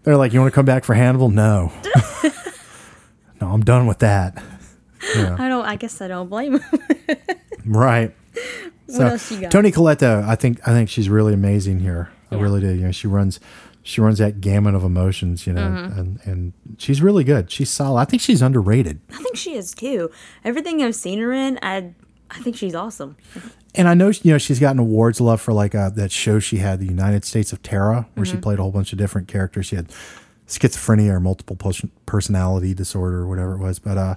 [0.03, 1.71] They're like, "You want to come back for Hannibal?" No.
[3.41, 4.41] no, I'm done with that.
[5.15, 5.65] I don't.
[5.65, 7.17] I guess I don't blame him.
[7.65, 8.15] Right.
[8.87, 9.51] So else you got?
[9.51, 12.09] Toni though, I think I think she's really amazing here.
[12.31, 12.67] I really do.
[12.73, 13.39] You know, she runs
[13.83, 15.45] she runs that gamut of emotions.
[15.45, 15.99] You know, Mm-hmm.
[15.99, 17.51] and and she's really good.
[17.51, 17.99] She's solid.
[18.01, 18.99] I think she's underrated.
[19.11, 20.09] I think she is too.
[20.43, 21.93] Everything I've seen her in, I
[22.31, 23.15] I think she's awesome.
[23.75, 26.57] And I know you know she's gotten awards love for like uh, that show she
[26.57, 28.35] had, the United States of Tara, where Mm-hmm.
[28.37, 29.65] she played a whole bunch of different characters.
[29.67, 29.89] She had
[30.47, 31.57] schizophrenia or multiple
[32.05, 33.79] personality disorder or whatever it was.
[33.79, 34.15] But uh,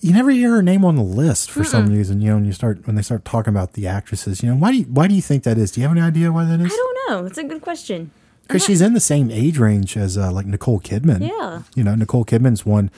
[0.00, 2.20] you never hear her name on the list for some reason.
[2.20, 4.42] You know, and you start when they start talking about the actresses.
[4.42, 5.72] You know, why do you, why do you think that is?
[5.72, 6.72] Do you have any idea why that is?
[6.72, 7.26] I don't know.
[7.26, 8.10] It's a good question.
[8.42, 11.28] Because she's in the same age range as uh, like Nicole Kidman.
[11.28, 11.62] Yeah.
[11.74, 12.90] You know, Nicole Kidman's won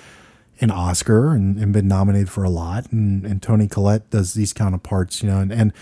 [0.60, 4.52] an Oscar and, and been nominated for a lot, and, and Toni Collette does these
[4.52, 5.22] kind of parts.
[5.22, 5.72] You know, and, and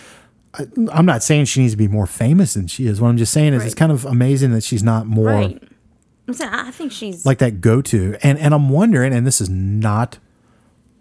[0.54, 3.00] I, I'm not saying she needs to be more famous than she is.
[3.00, 5.62] What I'm just saying is it's kind of amazing that she's not more Right.
[6.26, 8.16] I'm saying I I think she's like that go to.
[8.22, 10.18] And and I'm wondering, and this is not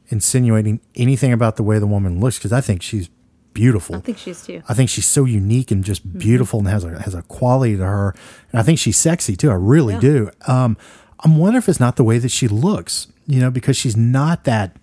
[0.10, 3.10] insinuating anything about the way the woman looks, because I think she's
[3.54, 3.96] beautiful.
[3.96, 4.62] I think she's too.
[4.70, 7.84] I think she's so unique and just beautiful and has a has a quality to
[7.84, 8.16] her.
[8.52, 9.50] And I think she's sexy too.
[9.52, 10.00] I really Yeah.
[10.00, 10.30] do.
[10.48, 10.78] Um,
[11.24, 14.46] I'm wondering if it's not the way that she looks, you know, because she's not
[14.46, 14.76] that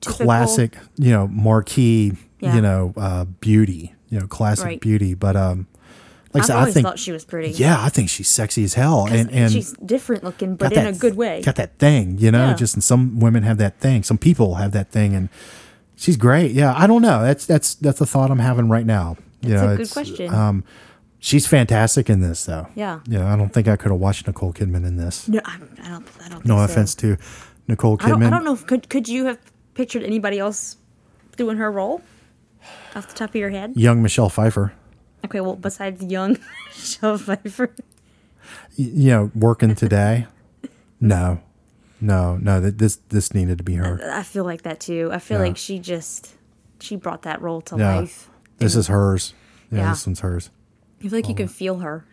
[0.00, 2.54] Typical- classic, you know, marquee, Yeah.
[2.56, 4.80] you know, uh, beauty, you know, classic Right.
[4.80, 5.14] beauty.
[5.14, 5.66] But um,
[6.34, 7.50] like I I've said, I always think, thought she was pretty.
[7.52, 10.94] yeah, I think she's sexy as hell, and and she's different looking, but in that-
[10.96, 11.40] a good way.
[11.42, 12.48] Got that thing, you know.
[12.48, 12.54] Yeah.
[12.54, 14.02] Just and some women have that thing.
[14.02, 15.28] Some people have that thing, and
[15.96, 16.52] she's great.
[16.52, 17.22] Yeah, I don't know.
[17.22, 19.16] That's that's that's the thought I'm having right now.
[19.42, 20.34] You That's know, a good question.
[20.34, 20.64] Um,
[21.18, 22.66] she's fantastic in this, though.
[22.74, 23.00] Yeah.
[23.06, 25.28] You know, I don't think I could have watched Nicole Kidman in this.
[25.28, 26.06] No, I, I don't.
[26.24, 26.44] I don't.
[26.46, 26.72] No think so.
[26.72, 27.16] offense to
[27.68, 28.26] Nicole I don't, Kidman.
[28.28, 28.54] I don't know.
[28.54, 29.38] If, could could you have
[29.74, 30.76] pictured anybody else
[31.36, 32.00] doing her role
[32.94, 33.74] off the top of your head?
[33.76, 34.72] Young Michelle Pfeiffer.
[35.26, 36.38] Okay, well, besides young
[36.68, 37.74] Michelle Pfeiffer,
[38.78, 40.26] y- You know, working today.
[41.00, 41.40] no,
[42.04, 42.60] no, no.
[42.60, 44.00] That this this needed to be her.
[44.12, 45.10] I feel like that too.
[45.12, 45.46] I feel Yeah.
[45.48, 46.34] like she just
[46.80, 47.96] she brought that role to Yeah.
[47.96, 48.28] life.
[48.58, 49.32] This is hers.
[49.70, 49.90] Yeah, Yeah.
[49.90, 50.50] this one's hers.
[51.00, 52.04] I feel like you can feel her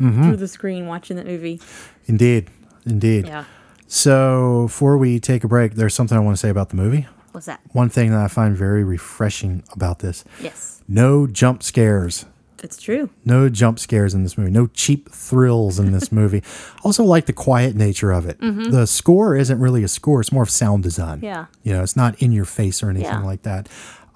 [0.00, 0.22] Mm-hmm.
[0.22, 1.60] through the screen watching that movie.
[2.06, 2.48] Indeed,
[2.86, 3.26] indeed.
[3.26, 3.44] Yeah.
[3.86, 7.06] So before we take a break, there's something I want to say about the movie.
[7.32, 7.60] What's that?
[7.72, 12.24] One thing that I find very refreshing about this Yes, no jump scares.
[12.64, 13.10] It's true.
[13.24, 14.50] No jump scares in this movie.
[14.50, 16.42] No cheap thrills in this movie.
[16.82, 18.38] Also, like the quiet nature of it.
[18.40, 21.18] The score isn't really a score, it's more of sound design.
[21.18, 21.24] Mm-hmm.
[21.26, 21.46] Yeah.
[21.62, 23.22] You know, it's not in your face or anything Yeah.
[23.22, 23.68] like that.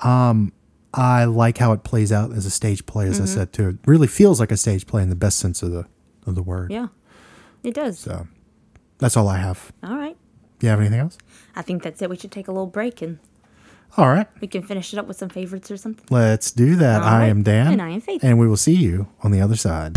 [0.02, 0.52] Um,
[0.92, 3.22] I like how it plays out as a stage play, as Mm-hmm.
[3.24, 3.68] I said too.
[3.70, 5.86] It really feels like a stage play in the best sense of the
[6.26, 6.70] of the word.
[6.70, 6.88] Yeah,
[7.62, 7.98] it does.
[7.98, 8.26] So
[8.98, 9.72] that's all I have.
[9.82, 10.16] All right.
[10.58, 11.18] Do you have anything else?
[11.56, 12.08] I think that's it.
[12.08, 13.18] We should take a little break and
[13.96, 14.26] All right.
[14.40, 16.04] we can finish it up with some favorites or something.
[16.10, 17.02] Let's do that.
[17.02, 17.26] All I right.
[17.28, 17.72] am Dan.
[17.72, 18.24] And I am Faith.
[18.24, 19.96] And we will see you on the other side.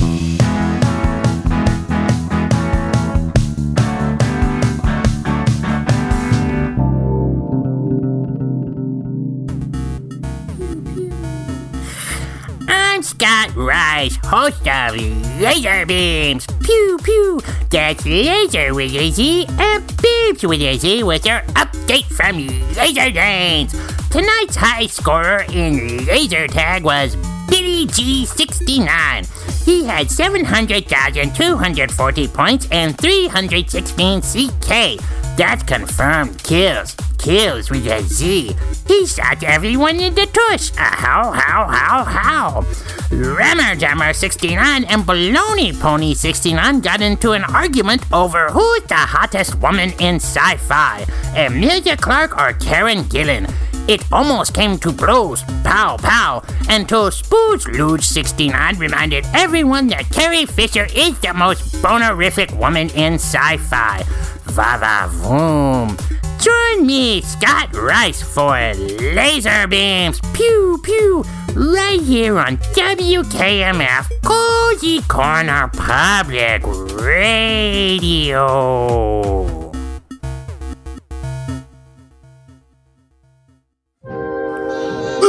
[13.07, 14.93] Scott Rice, host of
[15.39, 16.45] Laser Beams.
[16.61, 17.39] Pew pew.
[17.69, 22.45] That's Laser with Z and Beams with Z with your update from
[22.75, 23.71] Laser Danes.
[24.09, 27.15] Tonight's high scorer in laser tag was
[27.49, 29.63] Billy G69.
[29.63, 34.99] He had 700,240 points and 316 CK.
[35.37, 36.95] That's confirmed kills.
[37.19, 38.55] Kills with a Z.
[38.87, 40.71] He shot everyone in the tush.
[40.71, 42.65] Uh, how, how, how, how?
[43.11, 49.59] Rammer Jammer 69 and Baloney Pony 69 got into an argument over who's the hottest
[49.59, 53.47] woman in sci fi Emilia Clarke or Karen Gillan.
[53.87, 60.47] It almost came to blows, pow pow, until Spooge Luge 69 reminded everyone that Carrie
[60.47, 64.01] Fisher is the most bonerific woman in sci-fi.
[64.03, 65.97] Va va voom.
[66.39, 68.73] Join me, Scott Rice, for
[69.15, 71.23] Laser Beams, pew pew,
[71.55, 76.61] right here on WKMF Cozy Corner Public
[77.03, 78.47] Radio.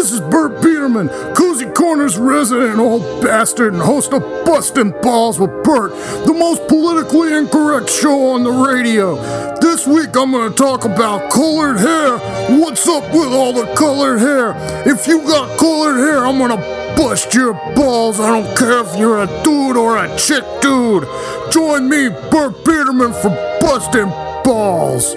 [0.08, 5.50] This is Bert Biederman, Cozy Corner's resident old bastard and host of Bustin' Balls with
[5.62, 5.90] Bert,
[6.24, 9.16] the most politically incorrect show on the radio.
[9.60, 12.16] This week I'm gonna talk about colored hair.
[12.58, 14.54] What's up with all the colored hair?
[14.86, 16.56] If you got colored hair, I'm gonna
[16.96, 18.18] bust your balls.
[18.18, 21.06] I don't care if you're a dude or a chick dude.
[21.52, 23.28] Join me, Bert Biederman, for
[23.60, 24.08] Bustin'
[24.42, 25.12] Balls.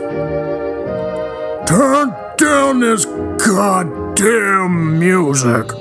[1.66, 3.06] Turn down this
[4.22, 5.72] goddamn music.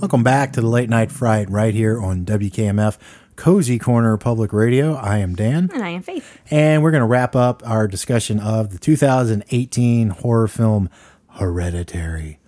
[0.00, 2.96] Welcome back to the Late Night Fright right here on WKMF
[3.36, 4.94] Cozy Corner Public Radio.
[4.94, 5.68] I am Dan.
[5.74, 6.40] And I am Faith.
[6.50, 10.88] And we're going to wrap up our discussion of the 2018 horror film
[11.28, 12.38] Hereditary.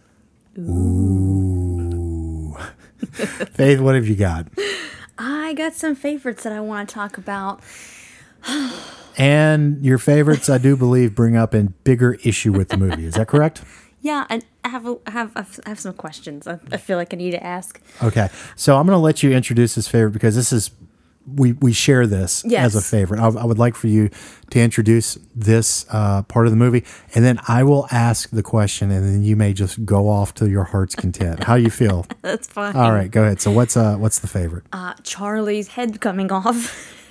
[0.58, 1.95] Ooh.
[3.06, 4.46] Faith, what have you got?
[5.18, 7.60] I got some favorites that I want to talk about.
[9.18, 13.06] And your favorites, I do believe, bring up a bigger issue with the movie.
[13.06, 13.62] Is that correct?
[14.02, 16.46] Yeah, and I have a, I have I have- have some questions.
[16.46, 17.80] I, I feel like I need to ask.
[18.04, 18.28] Okay.
[18.54, 20.70] So I'm going to let you introduce this favorite because this is,
[21.26, 22.66] we, we share this Yes.
[22.66, 23.20] as a favorite.
[23.20, 24.10] I, I would like for you
[24.50, 28.90] to introduce this uh, part of the movie, and then I will ask the question,
[28.90, 31.44] and then you may just go off to your heart's content.
[31.44, 32.06] How you feel?
[32.22, 32.76] That's fine.
[32.76, 33.40] All right, go ahead.
[33.40, 34.64] So what's uh what's the favorite?
[34.72, 36.92] Uh, Charlie's head coming off.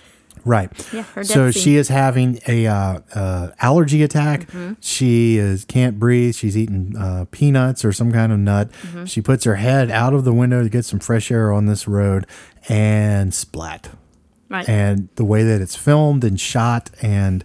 [0.48, 0.70] Right.
[0.94, 1.76] Yeah, her so she scene.
[1.78, 4.42] is having a uh, uh, allergy attack.
[4.42, 4.74] Mm-hmm.
[4.80, 6.36] She is can't breathe.
[6.36, 8.70] She's eating uh, peanuts or some kind of nut.
[8.84, 9.06] Mm-hmm.
[9.06, 11.88] She puts her head out of the window to get some fresh air on this
[11.88, 12.28] road,
[12.70, 13.90] and splat.
[14.50, 14.68] Right.
[14.70, 17.44] And the way that it's filmed and shot, and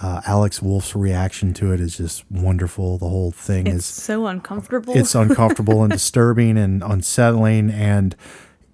[0.00, 2.98] uh, Alex Wolff's reaction to it is just wonderful.
[2.98, 4.96] The whole thing it's is so uncomfortable.
[4.96, 8.14] it's uncomfortable and disturbing and unsettling, and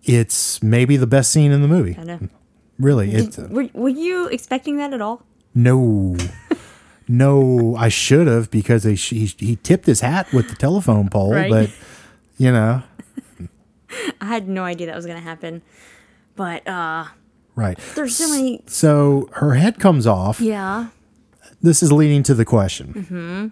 [0.04, 1.96] it's maybe the best scene in the movie.
[1.98, 2.28] I know.
[2.78, 5.22] Really, it's Were, were you expecting that at all?
[5.54, 6.16] no,
[7.08, 7.76] no.
[7.76, 11.50] I should have because they, he he tipped his hat with the telephone pole, Right.
[11.50, 11.70] but
[12.38, 12.82] you know,
[14.20, 15.62] I had no idea that was gonna happen.
[16.36, 17.04] But uh
[17.54, 17.78] right.
[17.94, 20.40] there's so many So her head comes off.
[20.40, 20.88] yeah.
[21.60, 22.92] This is leading to the question.
[22.94, 23.46] Mm-hmm.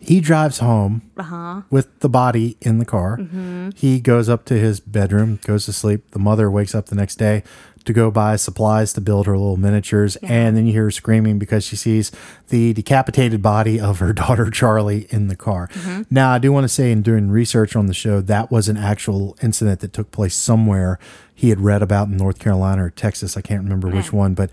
[0.00, 1.62] He drives home Uh-huh.
[1.70, 3.16] with the body in the car.
[3.16, 3.70] Mm-hmm.
[3.74, 6.10] He goes up to his bedroom, goes to sleep.
[6.12, 7.42] The mother wakes up the next day
[7.88, 10.16] to go buy supplies to build her little miniatures.
[10.16, 12.12] And then you hear her screaming because she sees
[12.50, 15.68] the decapitated body of her daughter, Charlie, in the car.
[15.68, 16.02] Mm-hmm.
[16.10, 18.76] Now, I do want to say, in doing research on the show, that was an
[18.76, 20.98] actual incident that took place somewhere
[21.34, 23.38] he had read about in North Carolina or Texas.
[23.38, 24.50] I can't remember which one, but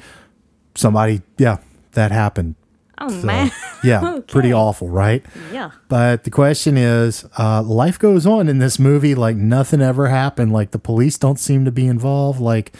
[0.76, 1.58] somebody, yeah,
[1.92, 2.56] that happened.
[2.98, 3.52] Oh So, man.
[3.84, 5.26] yeah, pretty awful, right?
[5.52, 5.72] Yeah.
[5.90, 10.54] But the question is, uh, life goes on in this movie like nothing ever happened.
[10.54, 12.40] Like the police don't seem to be involved.
[12.40, 12.72] Like,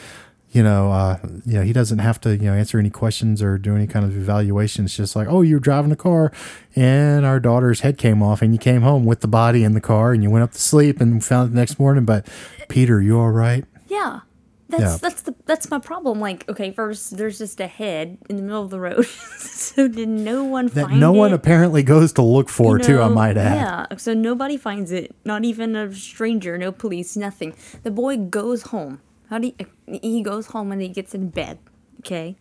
[0.52, 3.58] you know, uh, you know, he doesn't have to, you know, answer any questions or
[3.58, 4.84] do any kind of evaluation.
[4.86, 6.32] It's just like, oh, you were driving a car
[6.74, 9.80] and our daughter's head came off and you came home with the body in the
[9.80, 12.04] car and you went up to sleep and found it the next morning.
[12.04, 12.26] But
[12.68, 13.64] Peter, you all right?
[13.88, 14.20] Yeah.
[14.68, 14.96] That's Yeah.
[15.00, 16.18] that's the that's my problem.
[16.20, 19.04] Like, okay, first there's just a head in the middle of the road.
[19.38, 21.18] so did no one That find no it?
[21.18, 23.54] one apparently goes to look for You too, I might add.
[23.90, 23.96] Yeah.
[23.96, 25.14] So nobody finds it.
[25.24, 27.54] Not even a stranger, no police, nothing.
[27.84, 29.00] The boy goes home.
[29.30, 31.58] How do you, he goes home and he gets in bed.
[32.00, 32.36] Okay.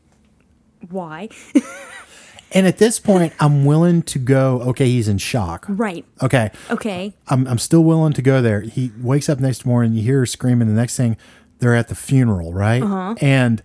[0.90, 1.30] Why?
[2.52, 5.66] And at this point, I'm willing to go, okay, he's in shock.
[5.68, 6.06] right.
[6.22, 6.52] Okay.
[6.70, 7.14] Okay.
[7.28, 8.62] I'm, I'm still willing to go there.
[8.62, 10.68] He wakes up next morning, you hear her screaming.
[10.70, 11.18] The next thing,
[11.60, 12.82] they're at the funeral, right?
[12.82, 13.16] Uh-huh.
[13.20, 13.62] And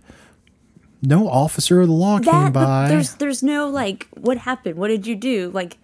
[1.01, 2.87] no officer of the law came That but by.
[2.89, 4.75] there's there's no like what happened?
[4.75, 5.51] What did you do?
[5.51, 5.77] Like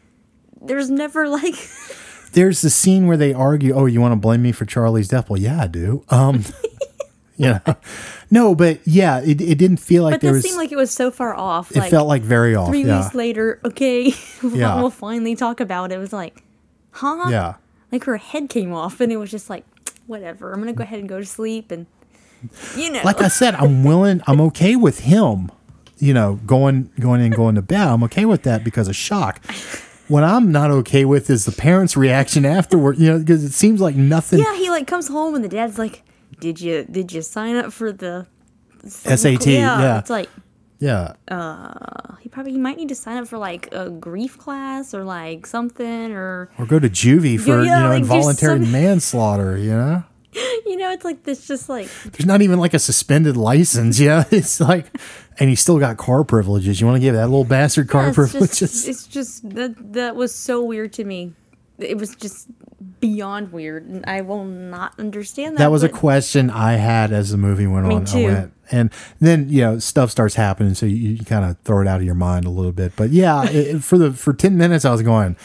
[0.62, 1.56] there's never like
[2.34, 5.30] There's the scene where they argue, "Oh, you want to blame me for Charlie's death?"
[5.30, 6.04] Well, yeah, I do.
[6.10, 6.44] Um,
[7.38, 7.76] you know,
[8.32, 10.44] no, but yeah, it, it didn't feel like but there was.
[10.44, 11.72] seemed like it was so far off.
[11.72, 12.68] it like felt like very off.
[12.70, 14.14] three yeah, weeks later, okay,
[14.44, 14.76] we'll, Yeah.
[14.76, 15.96] we'll finally talk about it.
[15.96, 16.44] It was like,
[16.92, 17.28] huh?
[17.30, 17.56] yeah.
[17.92, 19.64] Like her head came off, and it was just like,
[20.08, 20.52] whatever.
[20.52, 21.86] I'm gonna go ahead and go to sleep, and
[22.76, 24.22] you know, Like I said, I'm willing.
[24.28, 25.52] I'm okay with him.
[26.00, 27.88] You know, going going and going to bed.
[27.88, 29.44] I'm okay with that because of shock.
[30.08, 32.98] What I'm not okay with is the parents' reaction afterward.
[33.00, 34.40] You know, because it seems like nothing.
[34.40, 36.04] yeah, he like comes home, and the dad's like,
[36.40, 38.28] did you did you sign up for the
[38.88, 39.48] SAT.
[39.48, 40.30] Yeah, It's like
[40.80, 41.14] yeah.
[41.28, 45.04] Uh, he probably he might need to sign up for like a grief class or
[45.04, 49.58] like something or or go to juvie for Yeah, you know like, involuntary manslaughter.
[49.58, 50.04] You know,
[50.66, 54.00] you know, it's like this just like there's not even like a suspended license.
[54.08, 54.86] Yeah, it's like,
[55.40, 56.80] and he's still got car privileges.
[56.80, 58.60] You want to give that little bastard car Yeah, it's privileges?
[58.60, 61.34] just, it's just that that was so weird to me.
[61.80, 62.48] it was just
[63.00, 65.60] beyond weird, and I will not understand that.
[65.60, 68.06] That was a question I had as the movie went Me on.
[68.06, 68.20] too.
[68.20, 71.82] I went, and then you know stuff starts happening, so you, you kind of throw
[71.82, 72.94] it out of your mind a little bit.
[72.96, 75.36] But yeah, it, for the for ten minutes, I was going,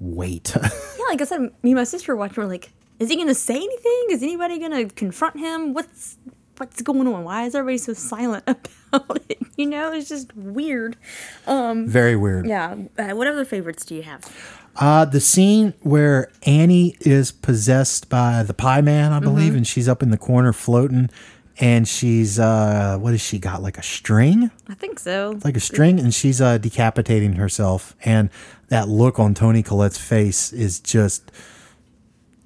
[0.00, 0.54] wait.
[1.02, 2.42] Yeah, like I said, me and my sister were watching.
[2.44, 2.70] We're like,
[3.00, 4.04] is he gonna say anything?
[4.10, 5.74] Is anybody gonna confront him?
[5.74, 6.16] What's
[6.58, 7.24] what's going on?
[7.24, 8.44] Why is everybody so silent
[8.92, 9.38] about it?
[9.56, 10.96] You know, it's just weird.
[11.46, 12.46] Very weird.
[12.46, 12.76] Yeah.
[12.96, 14.22] Uh, what other favorites do you have?
[14.76, 19.24] Uh, the scene where Annie is possessed by the Pie Man, I Mm-hmm.
[19.24, 21.10] believe, and she's up in the corner floating,
[21.60, 23.62] and she's uh, what has she got?
[23.62, 25.38] Like a string, I think so.
[25.44, 28.30] like a string, and she's uh, decapitating herself, and
[28.68, 31.30] that look on Toni Collette's face is just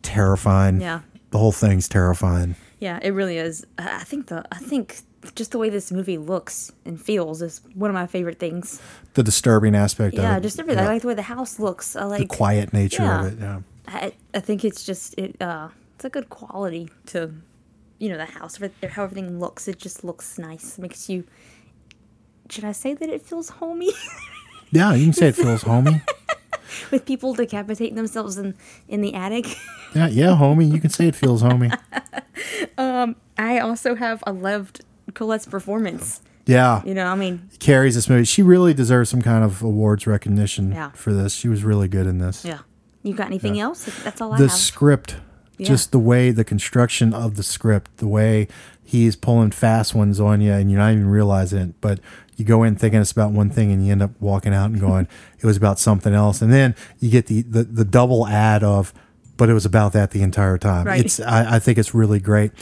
[0.02, 0.80] terrifying.
[0.80, 1.00] Yeah.
[1.30, 2.56] the whole thing's terrifying.
[2.78, 3.64] Yeah, it really is.
[3.78, 5.00] I think the I think
[5.34, 8.80] just the way this movie looks and feels is one of my favorite things.
[9.14, 10.84] The disturbing aspect Yeah, of it, just everything.
[10.84, 11.96] I like the way the house looks.
[11.96, 13.20] I like the quiet nature yeah.
[13.26, 13.38] of it.
[13.40, 13.60] Yeah.
[13.88, 17.32] I, I think it's just it uh it's a good quality to
[17.98, 18.58] you know the house
[18.90, 21.24] how everything looks it just looks nice makes you
[22.50, 23.92] should I say that it feels homey
[24.70, 26.02] Yeah, you can say it feels homey.
[26.90, 28.54] with people decapitating themselves in
[28.88, 29.56] in the attic
[29.94, 30.70] Yeah, yeah, homie.
[30.70, 31.70] You can say it feels homey.
[33.38, 34.82] I also have I loved
[35.14, 36.82] Collette's performance Yeah.
[36.84, 38.24] you know I mean carries this movie.
[38.24, 40.90] She really deserves some kind of awards recognition Yeah.
[40.94, 41.34] for this.
[41.34, 42.44] She was really good in this.
[42.44, 42.58] yeah
[43.02, 45.16] you got anything else that's all I The have script,
[45.58, 45.68] Yeah.
[45.68, 48.48] just the way the construction of the script, the way
[48.82, 52.00] he's pulling fast ones on you and you're not even realizing it, but
[52.36, 54.78] you go in thinking it's about one thing and you end up walking out and
[54.80, 55.06] going,
[55.40, 56.42] it was about something else.
[56.42, 58.92] And then you get the, the, the double ad of,
[59.36, 60.86] but it was about that the entire time.
[60.86, 61.04] Right.
[61.04, 62.52] It's, I, I think it's really great.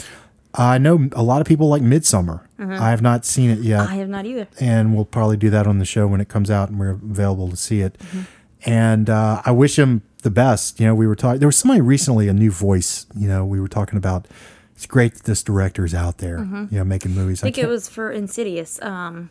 [0.57, 2.43] I know a lot of people like Midsommar.
[2.59, 3.93] I have not seen it yet Mm-hmm.
[3.93, 6.51] I have not either and we'll probably do that on the show when it comes
[6.51, 7.99] out and we're available to see it.
[7.99, 8.21] Mm-hmm.
[8.67, 10.81] And uh, I wish him the best.
[10.81, 11.39] You know, we were talking.
[11.41, 13.05] There was somebody recently, a new voice.
[13.15, 14.27] You know, we were talking about.
[14.75, 16.39] It's great that this director's out there.
[16.39, 17.39] You know, making movies.
[17.39, 17.47] Mm-hmm.
[17.47, 19.29] I think it was for Insidious um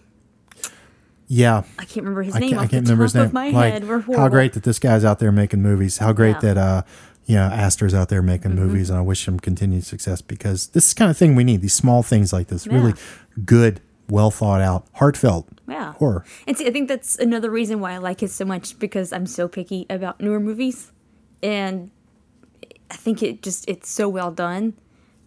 [1.27, 3.31] Yeah, I can't remember his I name can't, I can't remember his name.
[3.33, 3.83] like,
[4.15, 5.97] how great that this guy's out there making movies.
[5.97, 6.35] How great Yeah.
[6.35, 6.47] Mm-hmm.
[6.47, 6.81] that uh,
[7.25, 8.61] you know, Aster's out there making mm-hmm.
[8.65, 11.43] movies, and I wish him continued success because this is the kind of thing we
[11.43, 11.61] need.
[11.61, 12.93] These small things like this, really
[13.45, 15.93] good, well thought out, heartfelt Yeah.
[15.93, 16.25] horror.
[16.47, 19.25] And see, I think that's another reason why I like it so much because I'm
[19.25, 20.91] so picky about newer movies,
[21.41, 21.89] and
[22.91, 24.73] I think it just it's so well done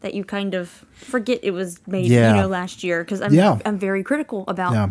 [0.00, 2.30] that you kind of forget it was made Yeah.
[2.34, 3.58] you know last year because I'm Yeah.
[3.64, 4.90] I'm very critical about Yeah.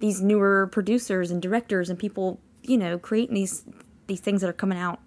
[0.00, 3.62] these newer producers and directors and people you know creating these
[4.08, 4.98] these things that are coming out,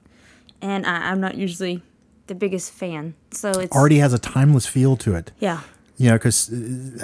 [0.61, 1.81] and I, I'm not usually
[2.27, 3.15] the biggest fan.
[3.31, 5.31] So it's Already has a timeless feel to it.
[5.39, 5.61] yeah
[5.97, 6.51] You know, because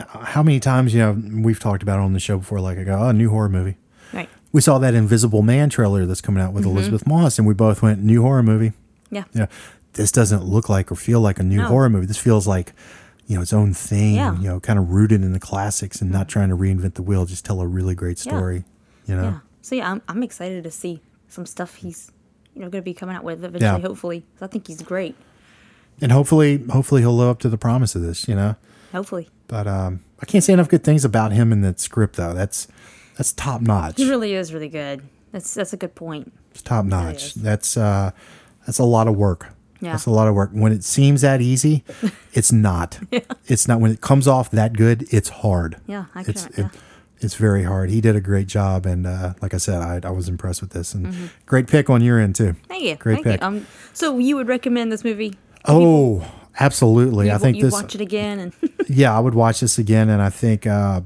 [0.08, 2.84] how many times, you know, we've talked about it on the show before, like, I
[2.84, 3.78] go, oh, new horror movie.
[4.14, 6.78] right We saw that Invisible Man trailer that's coming out with Mm-hmm.
[6.78, 8.74] Elisabeth Moss, and we both went, new horror movie.
[9.10, 9.48] yeah Yeah.
[9.94, 11.68] This doesn't look like or feel like a new No.
[11.68, 12.06] horror movie.
[12.06, 12.74] This feels like,
[13.28, 14.32] you know, its own thing, Yeah.
[14.34, 14.44] Mm-hmm.
[14.44, 17.26] you know, kind of rooted in the classics and not trying to reinvent the wheel,
[17.26, 18.32] just tell a really great Yeah.
[18.34, 18.64] story,
[19.08, 19.24] you know?
[19.24, 19.40] Yeah.
[19.62, 22.12] So yeah, I'm, I'm excited to see some stuff he's
[22.56, 23.62] you know going to be coming out with eventually.
[23.82, 23.88] Yeah.
[23.88, 25.16] Hopefully, I think he's great.
[26.02, 28.56] And hopefully, hopefully he'll live up to the promise of this, you know?
[28.92, 32.34] Hopefully, But um, I can't say enough good things about him in that script, though.
[32.34, 32.68] That's
[33.18, 33.98] that's top notch.
[33.98, 35.02] he really is really good.
[35.32, 36.34] That's that's a good point.
[36.52, 37.28] It's top notch.
[37.28, 37.34] is.
[37.36, 38.12] That's uh,
[38.66, 39.50] that's a lot of work.
[39.82, 39.92] Yeah.
[39.92, 40.52] That's a lot of work.
[40.54, 41.84] When it seems that easy,
[42.34, 43.00] it's not.
[43.12, 43.20] yeah.
[43.48, 43.80] It's not.
[43.82, 45.78] When it comes off that good, it's hard.
[45.88, 46.80] Yeah, I it's can- yeah.
[47.22, 47.90] It's very hard.
[47.90, 50.72] He did a great job, and uh, like I said, I, I was impressed with
[50.72, 50.94] this.
[50.94, 51.26] And Mm-hmm.
[51.46, 52.56] great pick on your end too.
[52.68, 52.96] Thank you.
[52.96, 53.42] Great Thank pick.
[53.42, 53.48] you.
[53.48, 55.34] Um, so you would recommend this movie?
[55.68, 56.24] oh,
[56.60, 57.28] absolutely.
[57.28, 57.74] You, I think you this.
[57.74, 58.54] watch it again and
[58.88, 61.02] yeah, I would watch this again, and I think uh,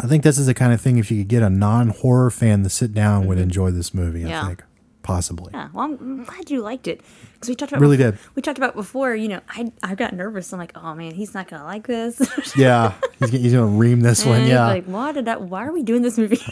[0.00, 2.62] I think this is the kind of thing if you could get a non-horror fan
[2.64, 4.20] to sit down would enjoy this movie.
[4.20, 4.28] Mm-hmm.
[4.28, 4.42] Yeah.
[4.42, 4.62] I think
[5.02, 5.50] possibly.
[5.52, 5.68] yeah.
[5.72, 7.00] Well, I'm, I'm glad you liked it
[7.34, 8.20] because we talked about Really before- did.
[8.34, 9.14] We talked about before.
[9.14, 10.52] You know, I I got nervous.
[10.52, 12.20] I'm like, oh man, he's not gonna like this.
[12.56, 14.46] Yeah, he's, gonna- he's gonna ream this one.
[14.46, 15.42] Yeah, Like, why did that?
[15.42, 16.40] Why are we doing this movie?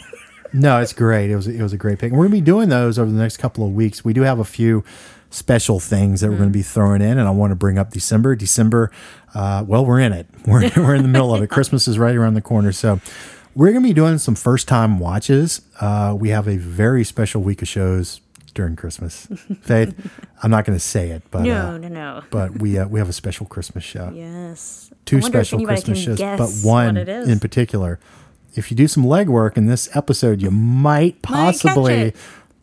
[0.53, 1.31] No, it's great.
[1.31, 2.09] It was it was a great pick.
[2.11, 4.03] And we're gonna be doing those over the next couple of weeks.
[4.03, 4.83] We do have a few
[5.29, 6.41] special things that we're Mm-hmm.
[6.41, 8.35] gonna be throwing in, and I want to bring up December.
[8.35, 8.91] December,
[9.33, 10.27] uh, well, we're in it.
[10.45, 11.47] We're we're in the middle of it.
[11.49, 12.99] Christmas is right around the corner, so
[13.55, 15.61] we're gonna be doing some first time watches.
[15.79, 18.19] Uh, we have a very special week of shows
[18.51, 19.27] during Christmas.
[19.61, 19.95] Faith,
[20.43, 22.23] I'm not gonna say it, but no, uh, no, no.
[22.29, 24.91] but we uh, we have a special Christmas show Yes.
[25.05, 27.27] Two special Christmas shows, but one what it is.
[27.27, 27.99] in particular.
[28.53, 32.13] If you do some legwork in this episode, you might possibly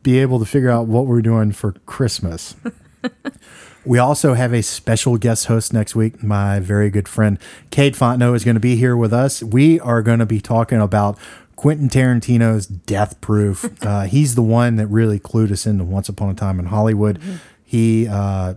[0.02, 2.54] be able to figure out what we're doing for Christmas.
[3.84, 6.22] we also have a special guest host next week.
[6.22, 7.38] My very good friend
[7.70, 9.42] Kate Fontenot is going to be here with us.
[9.42, 11.18] We are going to be talking about
[11.58, 13.68] Quentin Tarantino's Death Proof.
[13.88, 17.20] Uh, he's the one that really clued us into Once Upon a Time in Hollywood.
[17.64, 18.54] He uh,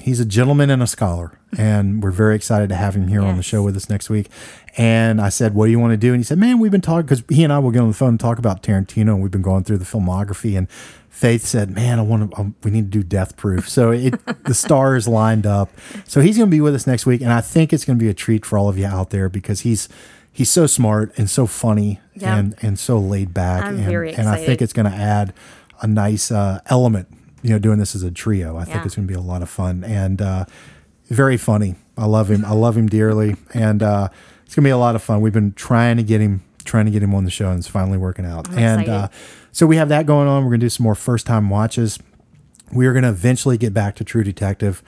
[0.00, 3.36] he's a gentleman and a scholar, and we're very excited to have him here on
[3.36, 4.28] the show with us next week.
[4.76, 6.80] And I said, "What do you want to do?" And he said, "Man, we've been
[6.80, 9.22] talking because he and I will get on the phone and talk about Tarantino, and
[9.22, 10.68] we've been going through the filmography." And
[11.10, 12.40] Faith said, "Man, I want to.
[12.40, 15.70] Um, we need to do Death Proof." So it the stars lined up.
[16.06, 18.02] So he's going to be with us next week, and I think it's going to
[18.02, 19.88] be a treat for all of you out there because he's
[20.32, 22.36] he's so smart and so funny Yeah.
[22.36, 23.64] and and so laid back.
[23.64, 25.32] I'm and, very and I think it's going to add
[25.80, 27.08] a nice uh, element.
[27.42, 29.42] You know, doing this as a trio, I think it's going to be a lot
[29.42, 30.44] of fun and uh,
[31.08, 31.74] very funny.
[31.98, 32.44] I love him.
[32.44, 34.08] I love him dearly, and uh,
[34.46, 35.20] it's going to be a lot of fun.
[35.20, 37.66] We've been trying to get him, trying to get him on the show, and it's
[37.68, 38.48] finally working out.
[38.50, 39.08] I'm and uh,
[39.50, 40.44] so we have that going on.
[40.44, 41.98] We're going to do some more first time watches.
[42.72, 44.82] We are going to eventually get back to True Detective.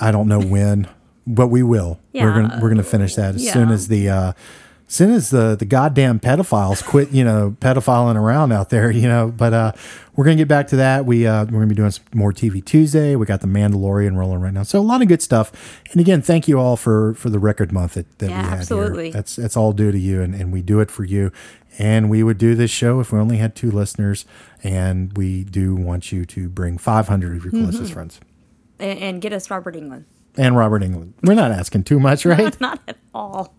[0.00, 0.88] I don't know when,
[1.26, 2.00] but we will.
[2.12, 2.34] We're Yeah.
[2.34, 4.32] going to we're going to finish that as soon as the uh,
[4.94, 9.32] soon as the the goddamn pedophiles quit, you know, pedophiling around out there, you know.
[9.36, 9.72] But uh,
[10.16, 11.06] we're gonna get back to that.
[11.06, 13.16] We uh, we're gonna be doing some more TV Tuesday.
[13.16, 15.52] We got the Mandalorian rolling right now, so a lot of good stuff.
[15.92, 18.58] And again, thank you all for for the record month that, that Yeah, we had
[18.60, 19.04] absolutely.
[19.04, 19.12] here.
[19.12, 21.32] That's that's all due to you, and, and we do it for you.
[21.78, 24.26] And we would do this show if we only had two listeners,
[24.62, 27.62] and we do want you to bring 500 of your Mm-hmm.
[27.70, 28.20] closest friends
[28.78, 30.04] and, and get us Robert Englund.
[30.36, 31.14] and Robert Englund.
[31.22, 32.60] We're not asking too much, right?
[32.60, 33.54] Not at all.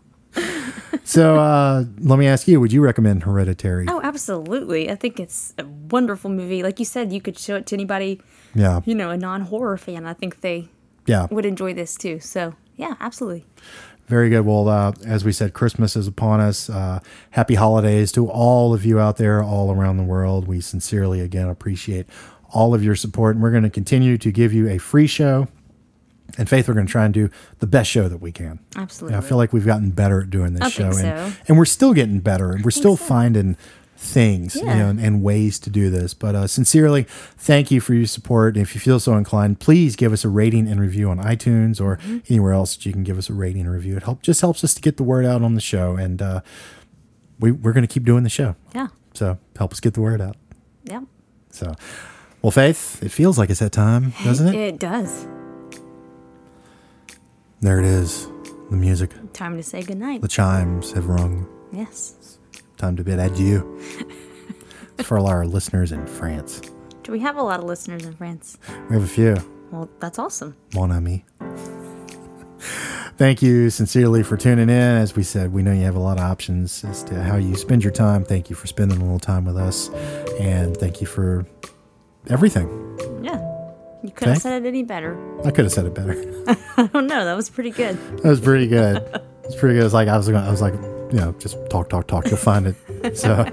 [1.04, 3.86] So uh, let me ask you: Would you recommend Hereditary?
[3.90, 4.90] Oh, absolutely.
[4.90, 6.64] I think it's a wonderful movie.
[6.64, 8.22] Like you said, you could show it to anybody,
[8.56, 10.06] Yeah, you know, a non horror fan.
[10.06, 10.70] I think they
[11.06, 11.28] yeah.
[11.30, 12.20] would enjoy this too.
[12.20, 13.46] So, yeah, absolutely.
[14.08, 14.46] Very good.
[14.46, 16.70] Well, uh, as we said, Christmas is upon us.
[16.70, 17.00] Uh,
[17.32, 20.48] happy holidays to all of you out there, all around the world.
[20.48, 22.06] We sincerely, again, appreciate
[22.50, 23.36] all of your support.
[23.36, 25.48] And we're going to continue to give you a free show.
[26.38, 27.30] And Faith, we're going to try and do
[27.60, 28.60] the best show that we can.
[28.76, 29.18] Absolutely.
[29.18, 30.92] I feel like we've gotten better at doing this I show.
[30.92, 31.40] think and, so.
[31.48, 32.52] and we're still getting better.
[32.52, 33.06] And we're still so.
[33.06, 33.56] finding
[33.96, 36.14] things you know, and, and ways to do this.
[36.14, 37.04] But uh, sincerely,
[37.38, 38.58] thank you for your support.
[38.58, 41.98] If you feel so inclined, please give us a rating and review on iTunes or
[41.98, 42.18] Mm-hmm.
[42.30, 43.96] anywhere else that you can give us a rating and review.
[43.96, 45.96] It help just helps us to get the word out on the show.
[45.96, 46.42] And uh,
[47.40, 48.56] we, we're going to keep doing the show.
[48.74, 48.88] Yeah.
[49.14, 50.36] So help us get the word out.
[50.84, 51.02] Yeah.
[51.52, 51.76] So,
[52.42, 54.56] well, Faith, it feels like it's that time, doesn't it?
[54.56, 55.28] It does.
[57.64, 58.28] There it is.
[58.70, 60.22] The music, Time to say goodnight.
[60.22, 61.48] the chimes have rung.
[61.72, 62.38] Yes.
[62.76, 63.80] Time to bid adieu.
[65.04, 66.62] For all our listeners in France.
[67.04, 68.58] Do we have a lot of listeners in France?
[68.90, 69.38] We have a few.
[69.72, 70.58] Well, that's awesome.
[70.76, 71.24] Mon ami.
[73.18, 74.70] Thank you sincerely for tuning in.
[74.72, 77.56] As we said, we know you have a lot of options as to how you
[77.56, 78.26] spend your time.
[78.26, 79.90] Thank you for spending a little time with us.
[80.40, 81.46] And thank you for
[82.28, 82.68] everything.
[83.24, 83.40] Yeah.
[84.04, 84.42] You could have Okay.
[84.42, 85.18] said it any better.
[85.46, 86.14] I could have said it better.
[86.78, 87.24] I don't know.
[87.26, 87.98] That was pretty good.
[88.18, 88.98] That was pretty good.
[89.46, 89.86] It's pretty good.
[89.86, 92.28] It's like I was going I was like, you know, just talk, talk, talk.
[92.28, 92.76] You'll find it.
[93.18, 93.44] So,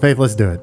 [0.00, 0.60] Faith, let's do it.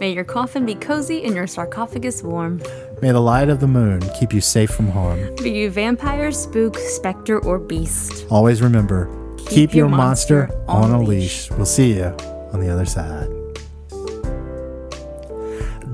[0.00, 2.62] May your coffin be cozy and your sarcophagus warm.
[3.02, 5.34] May the light of the moon keep you safe from harm.
[5.42, 8.24] Be you vampire, spook, specter, or beast.
[8.30, 9.06] Always remember,
[9.46, 11.50] keep, your, monster, on a leash.
[11.50, 12.04] We'll see you
[12.52, 13.28] on the other side.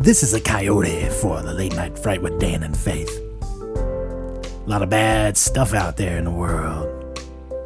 [0.04, 3.08] This is a coyote for the late night fright with Dan and Faith.
[3.40, 7.18] A lot of bad stuff out there in the world.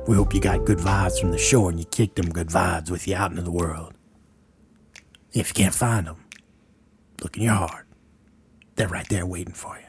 [0.06, 2.92] We hope you got good vibes from the show and you kicked them good vibes
[2.92, 3.92] with you out into the world.
[5.32, 6.26] If you can't find them,
[7.24, 7.88] look in your heart.
[8.76, 9.87] They're right there waiting for you.